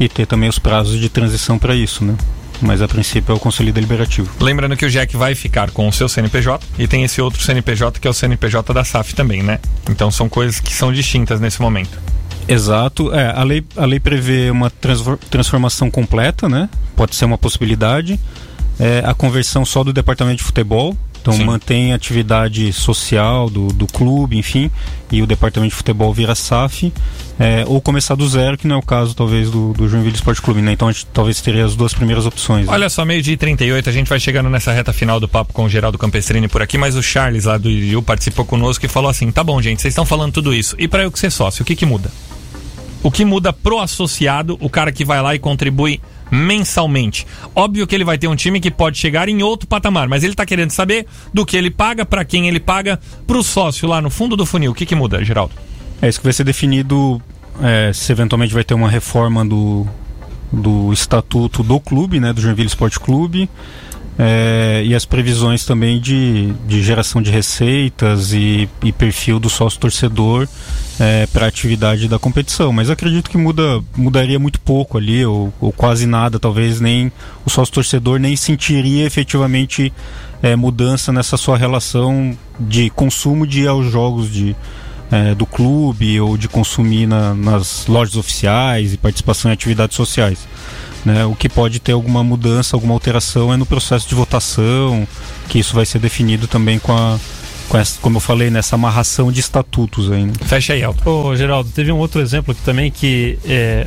[0.01, 2.17] e ter também os prazos de transição para isso, né?
[2.63, 4.31] Mas a princípio é o conselho deliberativo.
[4.41, 7.99] Lembrando que o Jack vai ficar com o seu CNPJ e tem esse outro CNPJ
[8.01, 9.59] que é o CNPJ da SAF também, né?
[9.91, 11.99] Então são coisas que são distintas nesse momento.
[12.47, 13.13] Exato.
[13.15, 16.69] É, a lei, a lei prevê uma transfor- transformação completa, né?
[16.97, 18.19] Pode ser uma possibilidade.
[18.79, 20.97] É, a conversão só do departamento de futebol.
[21.25, 21.45] Então Sim.
[21.47, 24.71] mantém a atividade social do, do clube, enfim,
[25.11, 26.93] e o departamento de futebol vira SAF.
[27.41, 30.43] É, ou começar do zero, que não é o caso, talvez, do, do Joinville Esporte
[30.43, 30.73] Clube, né?
[30.73, 32.67] Então a gente talvez teria as duas primeiras opções.
[32.67, 32.73] né?
[32.75, 35.55] Olha só, meio dia e 38, a gente vai chegando nessa reta final do papo
[35.55, 38.89] com o Geraldo Campestrini por aqui, mas o Charles lá do IU participou conosco e
[38.89, 40.77] falou assim: tá bom, gente, vocês estão falando tudo isso.
[40.79, 42.13] E para eu que ser sócio, o que que muda?
[43.03, 46.03] O que muda pro associado, o cara que vai lá e contribui
[46.35, 47.27] mensalmente.
[47.55, 50.35] Óbvio que ele vai ter um time que pode chegar em outro patamar, mas ele
[50.35, 54.11] tá querendo saber do que ele paga, para quem ele paga, pro sócio lá no
[54.11, 54.73] fundo do funil.
[54.73, 55.55] O que que muda, Geraldo?
[56.03, 57.23] É isso que vai ser definido
[57.63, 59.87] é, se eventualmente vai ter uma reforma do,
[60.53, 63.49] do estatuto do clube, né, do Joinville Esporte Clube,
[64.19, 69.79] é, e as previsões também de, de geração de receitas e, e perfil do sócio
[69.81, 70.47] torcedor
[71.33, 72.73] para a atividade da competição.
[72.73, 77.11] Mas acredito que muda, mudaria muito pouco ali, ou, ou quase nada, talvez nem
[77.45, 79.93] o sócio torcedor nem sentiria efetivamente
[80.41, 84.55] é, mudança nessa sua relação de consumo de ir aos jogos de,
[85.11, 90.47] é, do clube ou de consumir na- nas lojas oficiais e participação em atividades sociais.
[91.05, 91.25] Né?
[91.25, 95.07] O que pode ter alguma mudança, alguma alteração é no processo de votação,
[95.49, 97.19] que isso vai ser definido também com a,
[97.69, 100.25] com essa, como eu falei, nessa amarração de estatutos aí.
[100.25, 100.33] né?
[100.45, 101.11] Fecha aí, Elton.
[101.11, 103.87] Ô, Geraldo, teve um outro exemplo aqui também que é,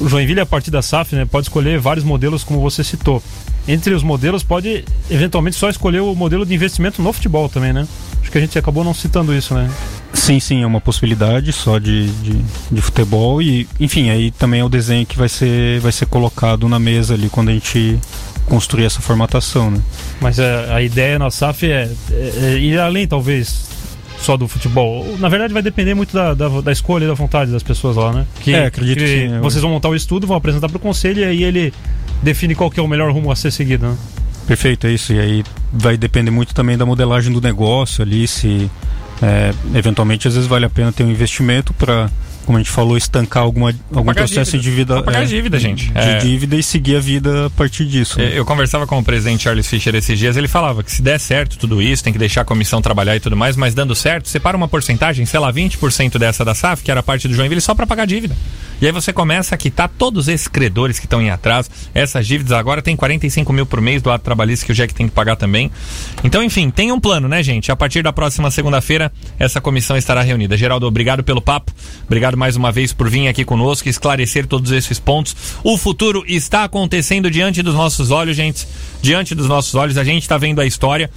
[0.00, 3.22] o Joinville, a partir da SAF, né, pode escolher vários modelos, como você citou.
[3.68, 7.86] Entre os modelos, pode eventualmente só escolher o modelo de investimento no futebol também, né?
[8.20, 9.70] Acho que a gente acabou não citando isso, né?
[10.12, 14.64] Sim, sim, é uma possibilidade só de, de, de futebol e, enfim, aí também é
[14.64, 17.98] o desenho que vai ser, vai ser colocado na mesa ali quando a gente
[18.46, 19.80] construir essa formatação, né?
[20.20, 23.66] Mas é, a ideia na SAF é, é- é ir além, talvez,
[24.22, 25.16] só do futebol.
[25.18, 28.12] Na verdade, vai depender muito da, da, da escolha e da vontade das pessoas lá,
[28.12, 28.26] né?
[28.40, 30.80] Que, É, acredito que sim, eu- Vocês vão montar o estudo, vão apresentar para o
[30.80, 31.72] conselho e aí ele
[32.22, 33.96] define qual que é o melhor rumo a ser seguido, né?
[34.46, 35.12] Perfeito, é isso.
[35.12, 38.70] E aí vai depender muito também da modelagem do negócio ali, se
[39.22, 42.10] é, eventualmente às vezes vale a pena ter um investimento para,
[42.44, 44.96] como a gente falou, estancar alguma, algum processo dívida.
[44.96, 45.02] de.
[45.02, 45.90] Pra pagar é, dívida, gente.
[45.90, 46.18] De É.
[46.18, 48.18] dívida e seguir a vida a partir disso.
[48.18, 48.32] né?
[48.34, 51.18] É, Eu conversava com o presidente Charles Fischer esses dias, ele falava que se der
[51.18, 54.28] certo tudo isso, tem que deixar a comissão trabalhar e tudo mais, mas dando certo,
[54.28, 57.74] separa uma porcentagem, sei lá, 20% dessa da SAF, que era parte do Joinville, só
[57.74, 58.36] para pagar dívida.
[58.82, 61.70] E aí você começa a quitar todos esses credores que estão em atraso.
[61.94, 65.06] Essas dívidas agora tem 45 mil por mês do ato trabalhista que o Jack tem
[65.06, 65.70] que pagar também.
[66.24, 67.70] Então, enfim, tem um plano, né, gente?
[67.70, 70.56] A partir da próxima segunda-feira, essa comissão estará reunida.
[70.56, 71.70] Geraldo, obrigado pelo papo.
[72.06, 75.36] Obrigado mais uma vez por vir aqui conosco, esclarecer todos esses pontos.
[75.62, 78.66] O futuro está acontecendo diante dos nossos olhos, gente.
[79.00, 81.08] Diante dos nossos olhos, a gente está vendo a história.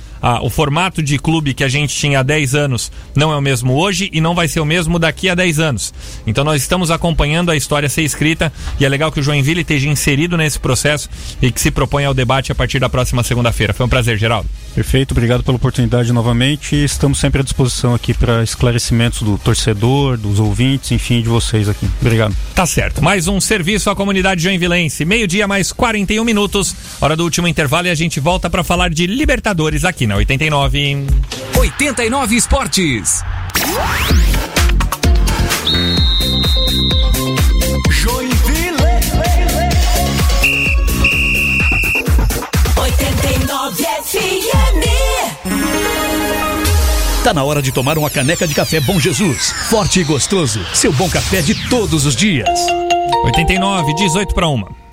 [0.44, 3.74] O formato de clube que a gente tinha há 10 anos não é o mesmo
[3.74, 5.94] hoje e não vai ser o mesmo daqui a 10 anos.
[6.28, 9.88] Então nós estamos acompanhando a história ser escrita e é legal que o Joinville esteja
[9.88, 11.10] inserido nesse processo
[11.42, 13.74] e que se propõe ao debate a partir da próxima segunda-feira.
[13.74, 14.50] Foi um prazer, Geraldo.
[14.74, 16.76] Perfeito, obrigado pela oportunidade novamente.
[16.76, 21.70] e Estamos sempre à disposição aqui para esclarecimentos do torcedor, dos ouvintes, enfim, de vocês
[21.70, 21.88] aqui.
[22.02, 22.36] Obrigado.
[22.54, 23.04] Tá certo.
[23.04, 25.06] Mais um serviço à comunidade joinvilense.
[25.06, 26.76] Meio-dia mais 41 minutos.
[27.00, 31.06] Hora do último intervalo e a gente volta para falar de Libertadores aqui na 89.
[31.56, 33.24] 89 Esportes.
[43.76, 45.36] 89 FM.
[47.24, 49.52] Tá na hora de tomar uma caneca de café Bom Jesus.
[49.70, 50.66] Forte e gostoso.
[50.74, 52.48] Seu bom café de todos os dias.
[53.26, 54.85] 89, 18 para uma.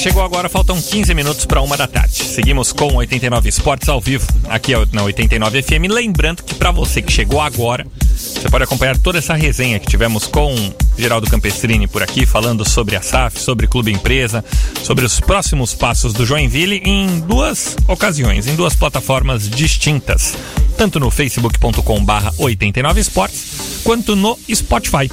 [0.00, 2.14] Chegou agora, faltam 15 minutos para uma da tarde.
[2.14, 5.90] Seguimos com 89 Esportes ao vivo, aqui é na 89 FM.
[5.90, 7.86] Lembrando que para você que chegou agora,
[8.16, 10.54] você pode acompanhar toda essa resenha que tivemos com
[10.96, 14.42] Geraldo Campestrini por aqui, falando sobre a SAF, sobre Clube Empresa,
[14.82, 20.34] sobre os próximos passos do Joinville em duas ocasiões, em duas plataformas distintas,
[20.78, 25.10] tanto no facebook.com/barra 89 Esportes quanto no Spotify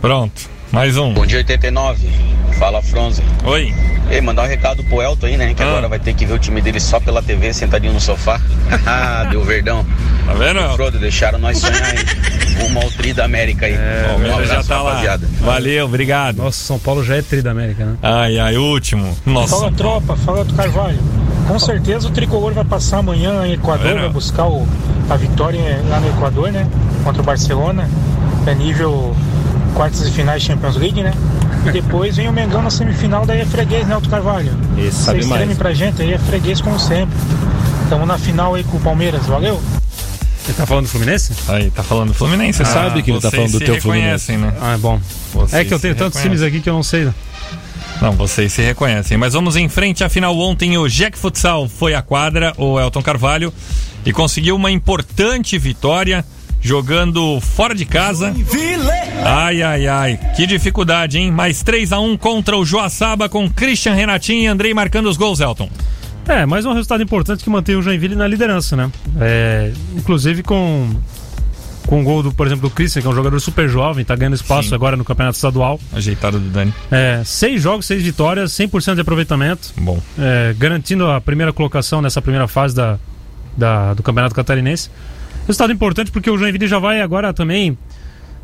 [0.00, 1.12] Pronto, mais um.
[1.12, 2.08] Bom dia 89,
[2.58, 3.22] fala Fronze.
[3.44, 3.72] Oi.
[4.10, 5.54] Ei, mandar um recado pro Elton aí, né?
[5.54, 5.68] Que Ah.
[5.68, 8.40] agora vai ter que ver o time dele só pela TV, sentadinho no sofá.
[8.86, 9.84] Ah, Deu verdão.
[10.26, 10.60] Tá vendo?
[10.74, 11.98] Frodo, deixaram nós sonhar aí.
[12.62, 13.74] Rumo ao tri da América aí.
[13.74, 14.90] O um abraço, já tá lá.
[14.90, 15.28] rapaziada.
[15.40, 16.36] Valeu, obrigado.
[16.36, 17.96] Nossa, São Paulo já é tri da América, né?
[18.02, 19.16] Ai, ai, último.
[19.26, 19.56] Nossa.
[19.56, 20.98] Fala tropa, fala do Carvalho.
[21.48, 24.66] Com certeza o tricolor vai passar amanhã em Equador, Tá vai buscar o-
[25.10, 26.66] a vitória lá no Equador, né?
[27.04, 27.88] Contra o Barcelona.
[28.46, 29.14] É nível
[29.72, 31.12] quartas e finais Champions League, né?
[31.66, 34.52] E depois vem o Mengão na semifinal, daí é freguês, né, Alto Carvalho?
[34.78, 35.58] Esse sabe Vocês mais.
[35.58, 37.16] pra gente, aí é freguês como sempre.
[37.84, 39.62] Estamos na final aí com o Palmeiras, valeu?
[40.44, 41.32] Ele tá falando do Fluminense?
[41.48, 42.58] Aí, tá falando do Fluminense.
[42.58, 44.52] Você sabe que ele tá falando do teu reconhecem, né?
[44.60, 45.00] Ah, é bom.
[45.32, 47.04] Vocês é que eu tenho tantos times aqui que eu não sei.
[47.04, 47.14] né?
[48.00, 49.16] Não, vocês se reconhecem.
[49.16, 50.02] Mas vamos em frente.
[50.02, 53.54] Afinal, ontem o Jack Futsal foi à quadra, o Elton Carvalho,
[54.04, 56.24] e conseguiu uma importante vitória
[56.62, 58.32] jogando fora de casa.
[59.24, 60.20] Ai, ai, ai.
[60.36, 61.30] Que dificuldade, hein?
[61.30, 65.40] Mais 3 a 1 contra o Joaçaba com Christian Renatinho e Andrei marcando os gols,
[65.40, 65.68] Elton.
[66.26, 68.90] É, mais um resultado importante que mantém o Joinville na liderança, né?
[69.20, 70.88] É, inclusive com
[71.88, 74.14] com o gol, do, por exemplo, do Christian, que é um jogador super jovem, tá
[74.14, 74.74] ganhando espaço Sim.
[74.76, 75.80] agora no Campeonato Estadual.
[75.92, 76.72] Ajeitado do Dani.
[76.92, 80.00] É, seis jogos, seis vitórias, 100% de aproveitamento, Bom.
[80.16, 82.98] é, garantindo a primeira colocação nessa primeira fase da,
[83.56, 84.90] da- do Campeonato Catarinense.
[85.46, 87.76] Resultado importante porque o Joinville já vai agora também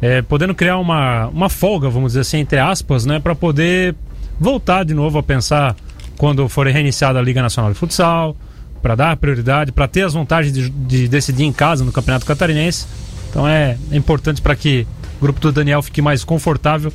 [0.00, 3.94] é, podendo criar uma, uma folga, vamos dizer assim, entre aspas, né, para poder
[4.38, 5.76] voltar de novo a pensar
[6.16, 8.36] quando for reiniciada a Liga Nacional de Futsal,
[8.82, 12.86] para dar prioridade, para ter as vantagens de, de decidir em casa no Campeonato Catarinense.
[13.30, 14.86] Então é, é importante para que
[15.18, 16.92] o grupo do Daniel fique mais confortável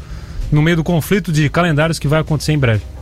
[0.52, 2.93] no meio do conflito de calendários que vai acontecer em breve.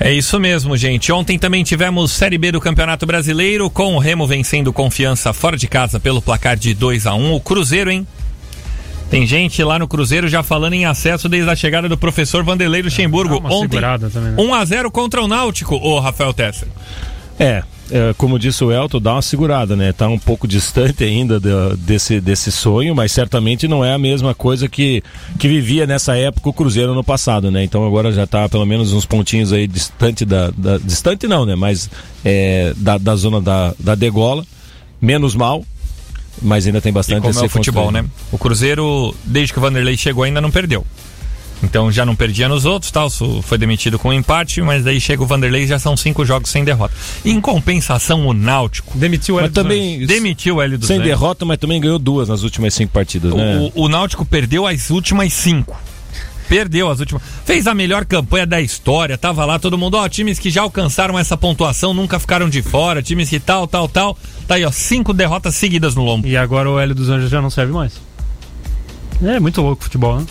[0.00, 1.10] É isso mesmo, gente.
[1.10, 5.66] Ontem também tivemos Série B do Campeonato Brasileiro, com o Remo vencendo confiança fora de
[5.66, 8.06] casa pelo placar de 2 a 1 O Cruzeiro, hein?
[9.10, 12.82] Tem gente lá no Cruzeiro já falando em acesso desde a chegada do professor Vanderlei
[12.82, 13.38] Luxemburgo.
[13.38, 14.36] Uma Ontem, também, né?
[14.38, 16.68] 1 a 0 contra o Náutico, o Rafael Tesser.
[17.38, 17.62] É, é,
[18.16, 19.92] como disse o Elton, dá uma segurada, né?
[19.92, 24.34] Tá um pouco distante ainda do- desse, desse sonho, mas certamente não é a mesma
[24.34, 25.02] coisa que,
[25.38, 27.64] que vivia nessa época o Cruzeiro no passado, né?
[27.64, 30.50] Então agora já tá pelo menos uns pontinhos aí distante da.
[30.56, 31.54] da- distante não, né?
[31.54, 31.88] Mas
[32.24, 34.44] é, da, da zona da, da degola,
[35.00, 35.64] menos mal,
[36.42, 38.04] mas ainda tem E bastante como a é o futebol, né?
[38.30, 40.84] O Cruzeiro, desde que o Vanderlei chegou, ainda não perdeu.
[41.62, 43.10] Então já não perdia nos outros, tal.
[43.10, 46.50] Foi demitido com um empate, mas daí chega o Vanderlei e já são cinco jogos
[46.50, 46.94] sem derrota.
[47.24, 49.78] Em compensação, o Náutico Demitiu o Mas Hélio dos Anjos.
[49.80, 51.08] também, demitiu o Hélio dos sem Anjos.
[51.08, 53.70] derrota, mas também ganhou duas nas últimas cinco partidas, né?
[53.74, 55.76] O, o Náutico perdeu as últimas cinco.
[56.48, 57.22] Perdeu as últimas.
[57.44, 59.18] Fez a melhor campanha da história.
[59.18, 63.02] Tava lá todo mundo, ó, times que já alcançaram essa pontuação, nunca ficaram de fora,
[63.02, 64.16] times que tal, tal, tal.
[64.46, 66.26] Tá aí, ó, cinco derrotas seguidas no lombo.
[66.26, 68.00] E agora o Hélio dos Anjos já não serve mais.
[69.22, 70.26] É muito louco o futebol, né?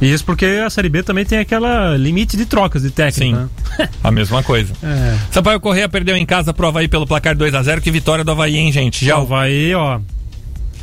[0.00, 3.48] E isso porque a Série B também tem aquela limite de trocas de técnico, Sim.
[3.78, 3.88] né?
[4.04, 4.74] A mesma coisa.
[4.82, 5.16] É.
[5.30, 8.30] Sampaio Correia perdeu em casa pro Havaí pelo placar 2 a 0 Que vitória do
[8.30, 9.04] Havaí, hein, gente?
[9.04, 9.98] Já Já vai, ó.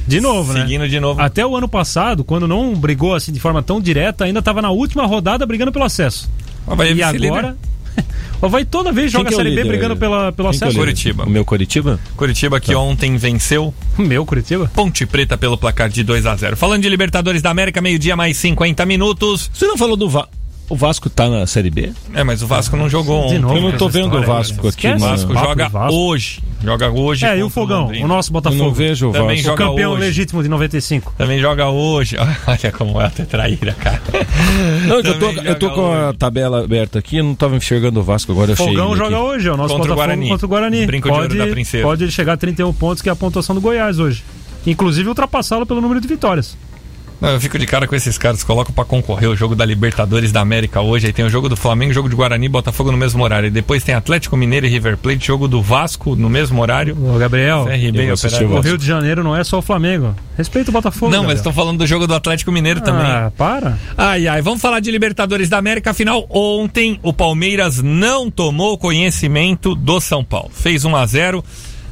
[0.07, 0.61] De novo, né?
[0.61, 1.21] seguindo de novo.
[1.21, 4.69] Até o ano passado, quando não brigou assim de forma tão direta, ainda estava na
[4.69, 6.29] última rodada brigando pelo acesso.
[6.67, 7.55] O Havaí é e agora.
[8.43, 10.63] O Havaí toda vez joga a é o Série B brigando pela, pelo Quem que
[10.63, 10.79] é o acesso.
[10.79, 11.23] Curitiba.
[11.25, 11.99] O meu Curitiba?
[12.17, 14.69] Curitiba que ontem venceu Meu, Curitiba.
[14.73, 18.35] Ponte Preta pelo placar de 2 a 0 Falando de Libertadores da América, meio-dia mais
[18.37, 19.49] 50 minutos.
[19.53, 20.27] Você não falou do Va
[20.69, 21.91] O Vasco tá na Série B?
[22.13, 23.39] É, mas o Vasco não jogou De ontem.
[23.39, 24.69] novo, Eu não tô vendo o Vasco né?
[24.69, 24.87] aqui.
[24.87, 26.41] O Vasco joga hoje.
[26.63, 27.25] Joga hoje.
[27.25, 28.05] É, e o Fogão, Londrina.
[28.05, 28.63] o nosso Eu Botafogo.
[28.63, 29.51] não vejo o Também Vasco.
[29.51, 30.01] O campeão hoje.
[30.01, 31.13] legítimo de 95.
[31.17, 32.15] Também joga hoje.
[32.47, 34.01] Olha como é ter traíra, cara.
[34.87, 38.03] Não, eu tô, eu tô com a tabela aberta aqui, eu não tava enxergando o
[38.03, 38.51] Vasco agora.
[38.51, 39.25] Eu Fogão joga aqui.
[39.25, 40.29] hoje, é o nosso Contra o Botafogo Guarani.
[40.29, 40.85] contra o Guarani.
[40.85, 41.83] Brinco de ouro pode, da Princesa.
[41.83, 44.23] pode chegar a 31 pontos, que é a pontuação do Goiás hoje.
[44.65, 46.57] inclusive ultrapassá-lo pelo número de vitórias.
[47.23, 50.29] Não, eu fico de cara com esses caras, colocam pra concorrer o jogo da Libertadores
[50.33, 52.97] da América hoje, aí tem o jogo do Flamengo, jogo de Guarani e Botafogo no
[52.97, 53.47] mesmo horário.
[53.47, 56.97] E depois tem Atlético Mineiro e River Plate, jogo do Vasco no mesmo horário.
[57.01, 58.51] Ô, Gabriel, CRB Operário.
[58.51, 60.13] o Rio de Janeiro não é só o Flamengo.
[60.37, 61.05] Respeita o Botafogo.
[61.05, 61.37] Não, mas Gabriel.
[61.37, 63.05] estão falando do jogo do Atlético Mineiro também.
[63.05, 63.79] Ah, para.
[63.97, 65.91] Ai, ai, vamos falar de Libertadores da América.
[65.91, 70.51] Afinal, ontem o Palmeiras não tomou conhecimento do São Paulo.
[70.53, 71.41] Fez 1 a 0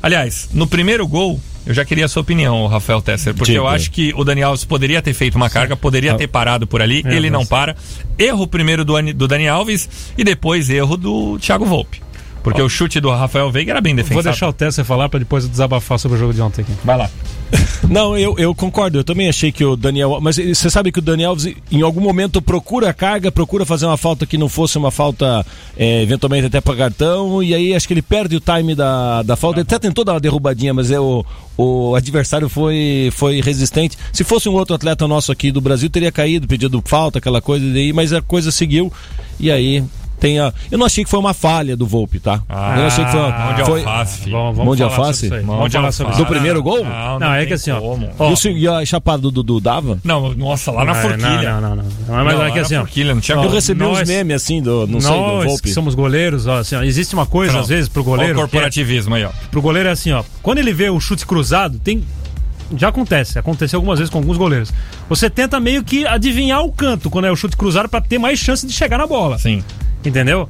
[0.03, 3.63] Aliás, no primeiro gol, eu já queria a sua opinião, Rafael Tesser, porque Diga.
[3.63, 6.81] eu acho que o Dani Alves poderia ter feito uma carga, poderia ter parado por
[6.81, 7.75] ali, Meu ele não para.
[8.17, 12.01] Erro primeiro do, do Dani Alves e depois erro do Thiago Volpe.
[12.43, 14.23] Porque o chute do Rafael Veiga era bem defensável.
[14.23, 16.73] Vou deixar o Tesser falar pra depois eu desabafar sobre o jogo de ontem aqui.
[16.83, 17.09] Vai lá.
[17.89, 18.99] Não, eu, eu concordo.
[18.99, 20.19] Eu também achei que o Daniel.
[20.21, 23.85] Mas você sabe que o Daniel Alves, em algum momento, procura a carga, procura fazer
[23.85, 25.45] uma falta que não fosse uma falta,
[25.77, 27.43] é, eventualmente até para cartão.
[27.43, 29.59] E aí acho que ele perde o time da, da falta.
[29.59, 31.25] Ele até tentou dar uma derrubadinha, mas é o,
[31.57, 33.97] o adversário foi, foi resistente.
[34.13, 37.65] Se fosse um outro atleta nosso aqui do Brasil, teria caído, pedido falta, aquela coisa
[37.71, 38.91] daí, mas a coisa seguiu.
[39.39, 39.83] E aí.
[40.21, 40.53] Tem a...
[40.71, 42.41] Eu não achei que foi uma falha do Volpe, tá?
[42.47, 43.29] eu não achei que foi uma.
[43.31, 43.79] Mão de foi...
[43.83, 44.29] alface.
[44.29, 45.19] Vamos, Mão de falar alface?
[45.19, 45.43] sobre isso aí.
[45.43, 46.03] Mão Vamos de alface.
[46.17, 46.85] Do primeiro gol?
[46.85, 47.79] Não, Não, é tem que assim, ó,
[48.19, 49.97] ó, E, o, e a chapada do Dudu dava?
[50.03, 51.53] Não, nossa, lá na Ah, forquilha.
[51.53, 51.83] Não, não, não.
[51.83, 52.23] não.
[52.23, 52.81] Mas Não, é que assim, ó.
[52.81, 55.63] forquilha, não tinha Eu recebi uns nós- memes assim, do, não sei, do Nós Volpe.
[55.63, 58.33] que somos goleiros, ó, assim, ó, existe uma coisa, às vezes, pro Olha goleiro.
[58.33, 59.31] o que é- corporativismo aí, ó.
[59.49, 60.23] pro goleiro é assim, ó.
[60.43, 62.03] Quando ele vê o chute cruzado, tem.
[62.77, 64.71] Já acontece, aconteceu algumas vezes com alguns goleiros.
[65.09, 68.39] Você tenta meio que adivinhar o canto quando é o chute cruzado pra ter mais
[68.39, 69.37] chance de chegar na bola.
[69.37, 69.61] Sim.
[70.05, 70.47] Entendeu?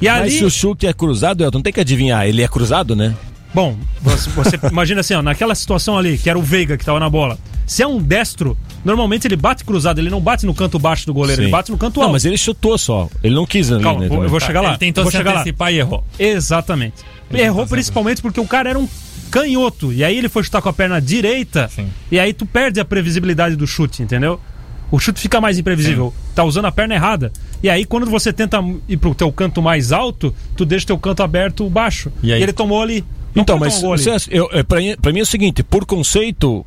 [0.00, 0.30] E Mas ali.
[0.30, 2.26] se o chute é cruzado, Elton, tem que adivinhar.
[2.26, 3.14] Ele é cruzado, né?
[3.52, 6.98] Bom, você, você imagina assim, ó, naquela situação ali, que era o Veiga que tava
[7.00, 7.36] na bola.
[7.66, 11.12] Se é um destro, normalmente ele bate cruzado, ele não bate no canto baixo do
[11.14, 11.46] goleiro, Sim.
[11.46, 12.12] ele bate no canto Não, alto.
[12.14, 13.08] mas ele chutou só.
[13.22, 14.08] Ele não quis ali, Calma, né?
[14.08, 14.70] vou- eu vou chegar lá.
[14.70, 15.40] Ele tentou vou se chegar lá.
[15.40, 16.02] antecipar e errou.
[16.18, 16.94] Exatamente.
[17.32, 18.88] Errou principalmente porque o cara era um
[19.30, 19.92] canhoto.
[19.92, 21.68] E aí ele foi chutar com a perna direita.
[21.68, 21.88] Sim.
[22.10, 24.40] E aí tu perde a previsibilidade do chute, entendeu?
[24.90, 26.12] O chute fica mais imprevisível.
[26.34, 27.32] Tá usando a perna errada.
[27.62, 31.22] E aí quando você tenta ir pro teu canto mais alto, tu deixa teu canto
[31.22, 32.10] aberto baixo.
[32.22, 32.42] E aí?
[32.42, 33.04] ele tomou ali.
[33.34, 33.94] Não Então, mas um
[34.30, 36.66] eu, é, pra, mim- pra mim é o seguinte: por conceito,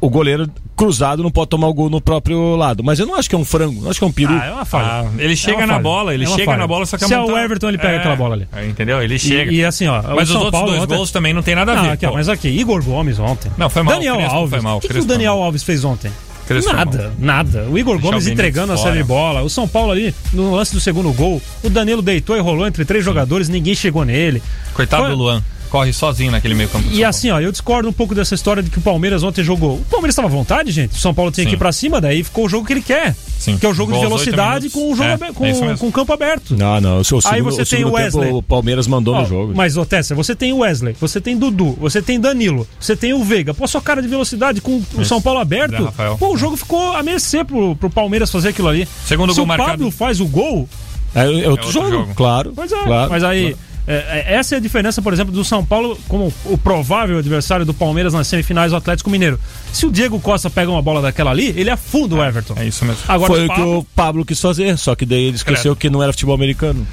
[0.00, 2.82] o goleiro cruzado não pode tomar o gol no próprio lado.
[2.82, 4.32] Mas eu não acho que é um frango, não acho que é um peru.
[4.34, 4.86] Ah, é uma falha.
[4.86, 5.82] Ah, ele chega uma na falha.
[5.82, 6.58] bola, ele É chega falha.
[6.58, 8.34] na bola, só que a Se é mão o Everton, ele pega É, aquela bola
[8.34, 8.48] ali.
[8.52, 9.00] é, Entendeu?
[9.00, 9.52] Ele chega.
[9.52, 10.02] E, e assim, ó.
[10.16, 11.90] Mas os São outros Paulo dois ontem- gols também não tem nada a Não, ver.
[11.90, 13.50] aqui, ó, mas aqui, Igor Gomes ontem.
[13.56, 14.50] Não, foi mal, Daniel Crespo Alves.
[14.50, 15.42] foi mal, O que, que o Daniel.
[15.42, 16.10] Alves fez ontem?
[16.48, 17.66] Crespo nada, nada.
[17.68, 18.88] O Igor Deixar Gomes o entregando a fora.
[18.88, 19.42] série de bola.
[19.42, 22.84] O São Paulo ali, no lance do segundo gol, o Danilo deitou e rolou entre
[22.86, 24.42] três jogadores, ninguém chegou nele.
[24.72, 25.44] Coitado Foi- do Luan.
[25.70, 26.86] Corre sozinho naquele meio campo.
[26.90, 29.74] E assim, ó, eu discordo um pouco dessa história de que o Palmeiras ontem jogou.
[29.76, 30.92] O Palmeiras estava à vontade, gente.
[30.92, 33.14] O São Paulo tinha que ir pra cima, daí ficou o jogo que ele quer.
[33.38, 33.56] Sim.
[33.58, 35.50] Que é o jogo de aos oito velocidade com o jogo É, abe- com, é
[35.50, 36.56] isso com o campo aberto.
[36.56, 36.98] Não, não.
[37.00, 38.24] O, seu Aí segundo, você o tem o Wesley.
[38.26, 39.52] tempo, o Palmeiras mandou Ó, no jogo.
[39.54, 43.12] Mas, ô Tessa, você tem o Wesley, você tem Dudu, você tem Danilo, você tem
[43.12, 43.54] o Veiga.
[43.54, 45.92] Pô, sua cara de velocidade com o São Paulo aberto.
[46.18, 48.88] Pô, o jogo ficou a mercê pro, pro Palmeiras fazer aquilo ali.
[49.06, 49.70] Segundo Se gol o marcado.
[49.70, 50.68] Pablo faz o gol,
[51.14, 52.14] É, é outro, outro jogo, jogo.
[52.14, 52.52] claro.
[52.56, 53.42] Pois é, claro, mas aí.
[53.52, 53.67] claro.
[53.88, 57.64] É, é, essa é a diferença, por exemplo, do São Paulo como o provável adversário
[57.64, 59.40] do Palmeiras nas semifinais do Atlético Mineiro.
[59.72, 62.54] Se o Diego Costa pega uma bola daquela ali, ele afunda o Everton.
[62.58, 63.00] É isso mesmo.
[63.08, 65.74] Agora Foi o o que Pablo, o Pablo quis fazer, só que daí ele esqueceu
[65.74, 66.86] que não era futebol americano.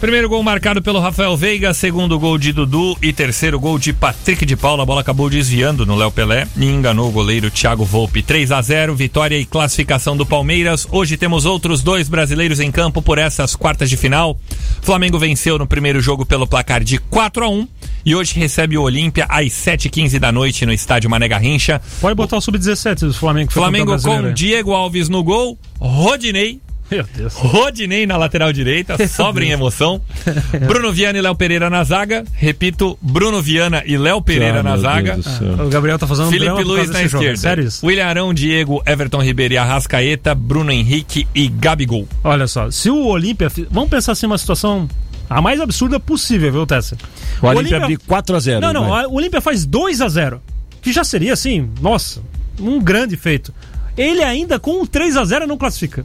[0.00, 4.44] Primeiro gol marcado pelo Rafael Veiga, segundo gol de Dudu e terceiro gol de Patrick
[4.44, 4.82] de Paula.
[4.82, 8.22] A bola acabou desviando no Léo Pelé e enganou o goleiro Thiago Volpe.
[8.22, 10.86] 3 a 0 vitória e classificação do Palmeiras.
[10.92, 14.38] Hoje temos outros dois brasileiros em campo por essas quartas de final.
[14.82, 17.66] Flamengo venceu no primeiro jogo pelo placar de 4 a 1
[18.04, 21.80] e hoje recebe o Olímpia às 7h15 da noite no estádio Mané Garrincha.
[22.02, 23.50] pode botar o sub-17 do Flamengo.
[23.50, 24.34] Flamengo com aí.
[24.34, 26.60] Diego Alves no gol, Rodinei
[26.90, 27.34] Meu Deus.
[27.34, 30.00] Rodinei na lateral direita, sobra em emoção.
[30.66, 32.24] Bruno Viana e Léo Pereira na zaga.
[32.34, 35.18] Repito, Bruno Viana e Léo Pereira Ah, na zaga.
[35.64, 37.00] O Gabriel tá fazendo um Felipe por Luiz na.
[37.00, 37.36] É esquerda.
[37.36, 37.84] Sério isso?
[37.84, 42.06] William Arão, Diego, Everton Ribeiro e Arrascaeta, Bruno Henrique e Gabigol.
[42.22, 43.48] Olha só, se o Olímpia.
[43.70, 44.88] Vamos pensar assim uma situação
[45.28, 46.96] a mais absurda possível, viu, Tessa?
[47.42, 48.60] O Olímpia abrir 4x0.
[48.60, 50.40] Não, não, a- o Olímpia faz 2 a 0
[50.80, 52.22] Que já seria assim, nossa,
[52.60, 53.52] um grande feito.
[53.96, 56.04] Ele ainda com um 3 a 0 não classifica.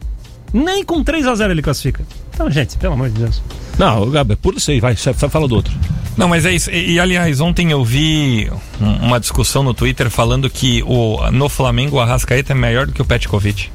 [0.54, 2.04] Nem com 3 a 0 ele classifica.
[2.34, 3.42] Então, gente, pelo amor de Deus.
[3.78, 5.74] Não, Gabi, pula isso aí, vai, fa- fala do outro.
[6.18, 6.70] Não, mas é isso.
[6.70, 11.48] E, e, aliás, ontem eu vi um- uma discussão no Twitter falando que o, no
[11.48, 13.70] Flamengo o Arrascaeta é melhor do que o Petkovic.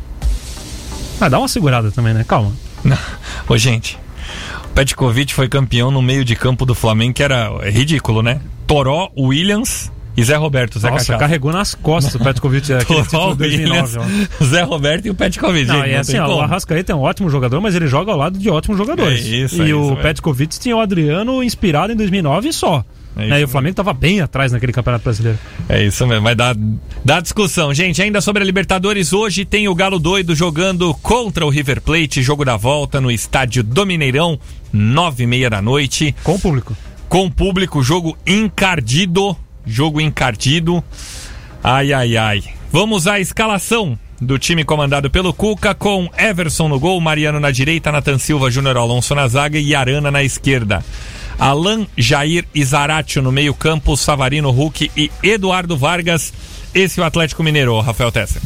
[1.20, 2.24] Ah, dá uma segurada também, né?
[2.28, 2.52] Calma.
[2.84, 2.98] Não.
[3.48, 3.98] Ô, gente,
[4.66, 8.40] o Petkovic foi campeão no meio de campo do Flamengo, que era é ridículo, né?
[8.66, 10.78] Toró, Williams e Zé Roberto.
[10.78, 11.18] Zé Nossa, Cachaça.
[11.18, 13.98] carregou nas costas o Petkovic aquele título de 2009.
[13.98, 14.44] Williams, ó.
[14.44, 15.66] Zé Roberto e o Petkovic.
[15.66, 16.40] Não, gente, assim, ó, o.
[16.40, 19.24] Arrascaeta é um ótimo jogador, mas ele joga ao lado de ótimos jogadores.
[19.24, 19.96] É isso, e é o.
[19.96, 22.84] Petkovic tinha o Adriano inspirado em 2009 e só.
[23.16, 23.40] É né?
[23.40, 25.38] E o Flamengo tava bem atrás naquele Campeonato Brasileiro.
[25.68, 26.54] É isso mesmo, vai dar,
[27.02, 27.72] dar discussão.
[27.72, 32.22] Gente, ainda sobre a Libertadores, hoje tem o Galo Doido jogando contra o River Plate,
[32.22, 34.38] jogo da volta no estádio do Mineirão,
[34.70, 36.14] nove e meia da noite.
[36.22, 36.76] Com o público.
[37.08, 39.34] Com público, jogo encardido,
[39.66, 40.82] jogo encardido.
[41.62, 42.44] Ai, ai, ai.
[42.72, 47.92] Vamos à escalação do time comandado pelo Cuca, com Everson no gol, Mariano na direita,
[47.92, 50.84] Nathan Silva, Júnior Alonso na zaga e Arana na esquerda.
[51.38, 56.32] Alan, Jair e Zaratio no meio campo, Savarino, Hulk e Eduardo Vargas.
[56.74, 58.40] Esse é o Atlético Mineiro, Rafael Tesser.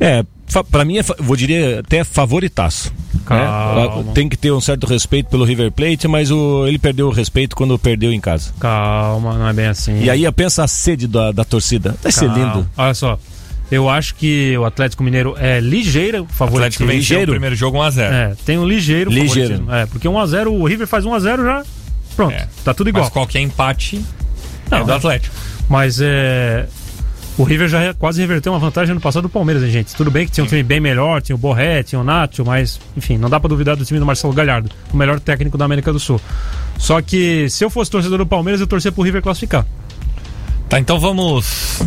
[0.00, 0.24] É,
[0.70, 2.92] pra mim, é, fa- vou diria até favoritaço.
[3.34, 3.44] Né?
[3.44, 4.12] Calma.
[4.12, 7.54] Tem que ter um certo respeito pelo River Plate, mas o, ele perdeu o respeito
[7.56, 8.52] quando perdeu em casa.
[8.60, 10.00] Calma, não é bem assim.
[10.02, 11.94] E aí pensa a sede da, da torcida.
[12.02, 12.68] Vai ser lindo.
[12.76, 13.18] Olha só.
[13.70, 16.58] Eu acho que o Atlético Mineiro é ligeiro favorito.
[16.64, 17.32] Atlético venceu o ligeiro?
[17.32, 18.00] primeiro jogo 1x0.
[18.00, 19.50] É, tem um ligeiro, Ligeiro.
[19.56, 19.72] favoritismo.
[19.74, 21.62] É, porque 1x0, o River faz 1x0 já.
[22.16, 22.48] Pronto, É.
[22.64, 23.04] tá tudo igual.
[23.04, 24.02] Mas qualquer empate
[24.70, 25.34] Não, é do Atlético.
[25.68, 26.66] Mas é.
[27.38, 29.94] O River já quase reverteu uma vantagem no passado do Palmeiras, hein, gente?
[29.94, 32.80] Tudo bem que tinha um time bem melhor, tinha o Borré, tinha o Nacho, mas,
[32.96, 35.92] enfim, não dá pra duvidar do time do Marcelo Galhardo, o melhor técnico da América
[35.92, 36.20] do Sul.
[36.76, 39.64] Só que se eu fosse torcedor do Palmeiras, eu torcer pro River classificar.
[40.68, 41.80] Tá, então vamos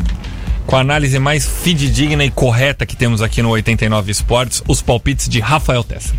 [0.66, 5.28] com a análise mais fidedigna e correta que temos aqui no 89 Esportes, os palpites
[5.28, 6.16] de Rafael Tesser.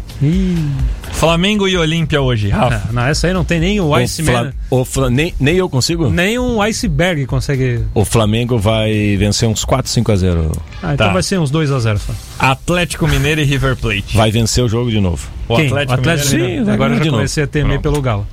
[1.12, 2.82] Flamengo e Olímpia hoje, Rafa.
[2.88, 5.68] É, não, essa aí não tem nem o Iceman, Fla- o Fla- nem, nem eu
[5.68, 6.08] consigo?
[6.10, 7.80] nem um iceberg consegue.
[7.94, 10.52] O Flamengo vai vencer uns 4, 5 a 0.
[10.82, 11.12] Ah, então Tá.
[11.12, 12.12] vai ser uns 2x0 só.
[12.38, 14.16] Atlético Mineiro e River Plate.
[14.16, 15.28] Vai vencer o jogo de novo.
[15.48, 15.66] O Quem?
[15.66, 16.64] Atlético, o Atlético Mineiro.
[16.64, 17.16] Vai Agora já de novo.
[17.18, 17.82] comecei a temer Pronto.
[17.82, 18.26] pelo Galo.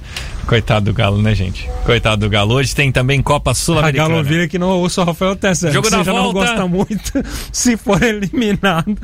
[0.49, 1.69] Coitado do Galo, né, gente?
[1.85, 2.55] Coitado do Galo.
[2.55, 4.09] Hoje tem também Copa A Sul-Americana.
[4.09, 5.71] Galo vira que não ouça o Rafael Tessa.
[5.71, 6.39] Jogo da já não volta.
[6.39, 7.11] gosta muito
[7.53, 8.97] se for eliminado.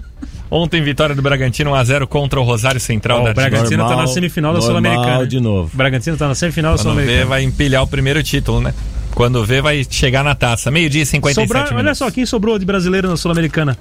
[0.49, 3.87] Ontem, vitória do Bragantino 1x0 contra o Rosário Central Ó, da o Bragantino Argentina.
[3.87, 5.27] tá na semifinal da normal Sul-Americana.
[5.27, 5.69] de novo.
[5.71, 7.25] O Bragantino tá na semifinal da Quando vê, Sul-Americana.
[7.29, 8.73] vai empilhar o primeiro título, né?
[9.13, 10.71] Quando vê, vai chegar na taça.
[10.71, 11.85] Meio-dia e 57 Sobrar- minutos.
[11.85, 13.77] olha só, quem sobrou de brasileiro na Sul-Americana?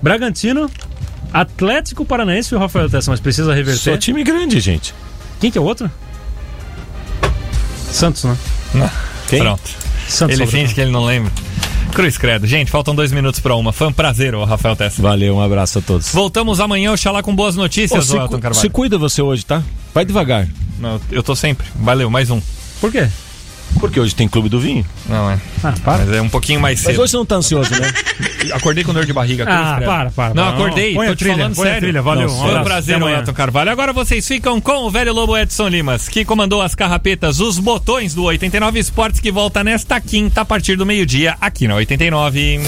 [0.00, 0.70] Bragantino,
[1.32, 3.98] Atlético Paranaense e o Rafael Tessa, mas precisa Só reverter.
[3.98, 4.94] time grande, gente.
[5.40, 5.90] Quem que é o outro?
[7.90, 8.36] Santos, né?
[9.28, 9.40] Quem?
[9.40, 9.62] Pronto.
[10.08, 11.30] Santos Ele finge que ele não lembra.
[11.92, 12.46] Cruz Credo.
[12.46, 13.72] Gente, faltam dois minutos pra uma.
[13.72, 15.02] Foi um prazer, ô Rafael Tessa.
[15.02, 16.12] Valeu, um abraço a todos.
[16.12, 18.60] Voltamos amanhã, oxalá com boas notícias, ô Elton cu- Carvalho.
[18.60, 19.62] se cuida você hoje, tá?
[19.94, 20.46] Vai devagar.
[20.78, 21.66] Não, eu tô sempre.
[21.74, 22.40] Valeu, mais um.
[22.80, 23.08] Por quê?
[23.78, 24.84] Porque hoje tem Clube do Vinho.
[25.08, 25.38] Não, é.
[25.62, 26.04] Ah, para.
[26.04, 27.00] Mas é um pouquinho mais Mas cedo.
[27.02, 27.92] hoje você não tá ansioso, né?
[28.52, 29.44] Acordei com dor de barriga.
[29.48, 29.88] Ah, Credo.
[29.88, 30.34] para, para.
[30.34, 30.54] Não, para.
[30.54, 30.94] acordei.
[30.94, 31.80] Põe tô a te trilha, falando põe sério.
[31.80, 32.02] trilha.
[32.02, 33.00] Valeu, Não, um Foi um prazer.
[33.00, 33.70] Elton Carvalho.
[33.70, 38.14] Agora vocês ficam com o velho Lobo Edson Limas, que comandou as carrapetas, os botões
[38.14, 42.60] do 89 Esportes, que volta nesta quinta, a partir do meio-dia, aqui na 89.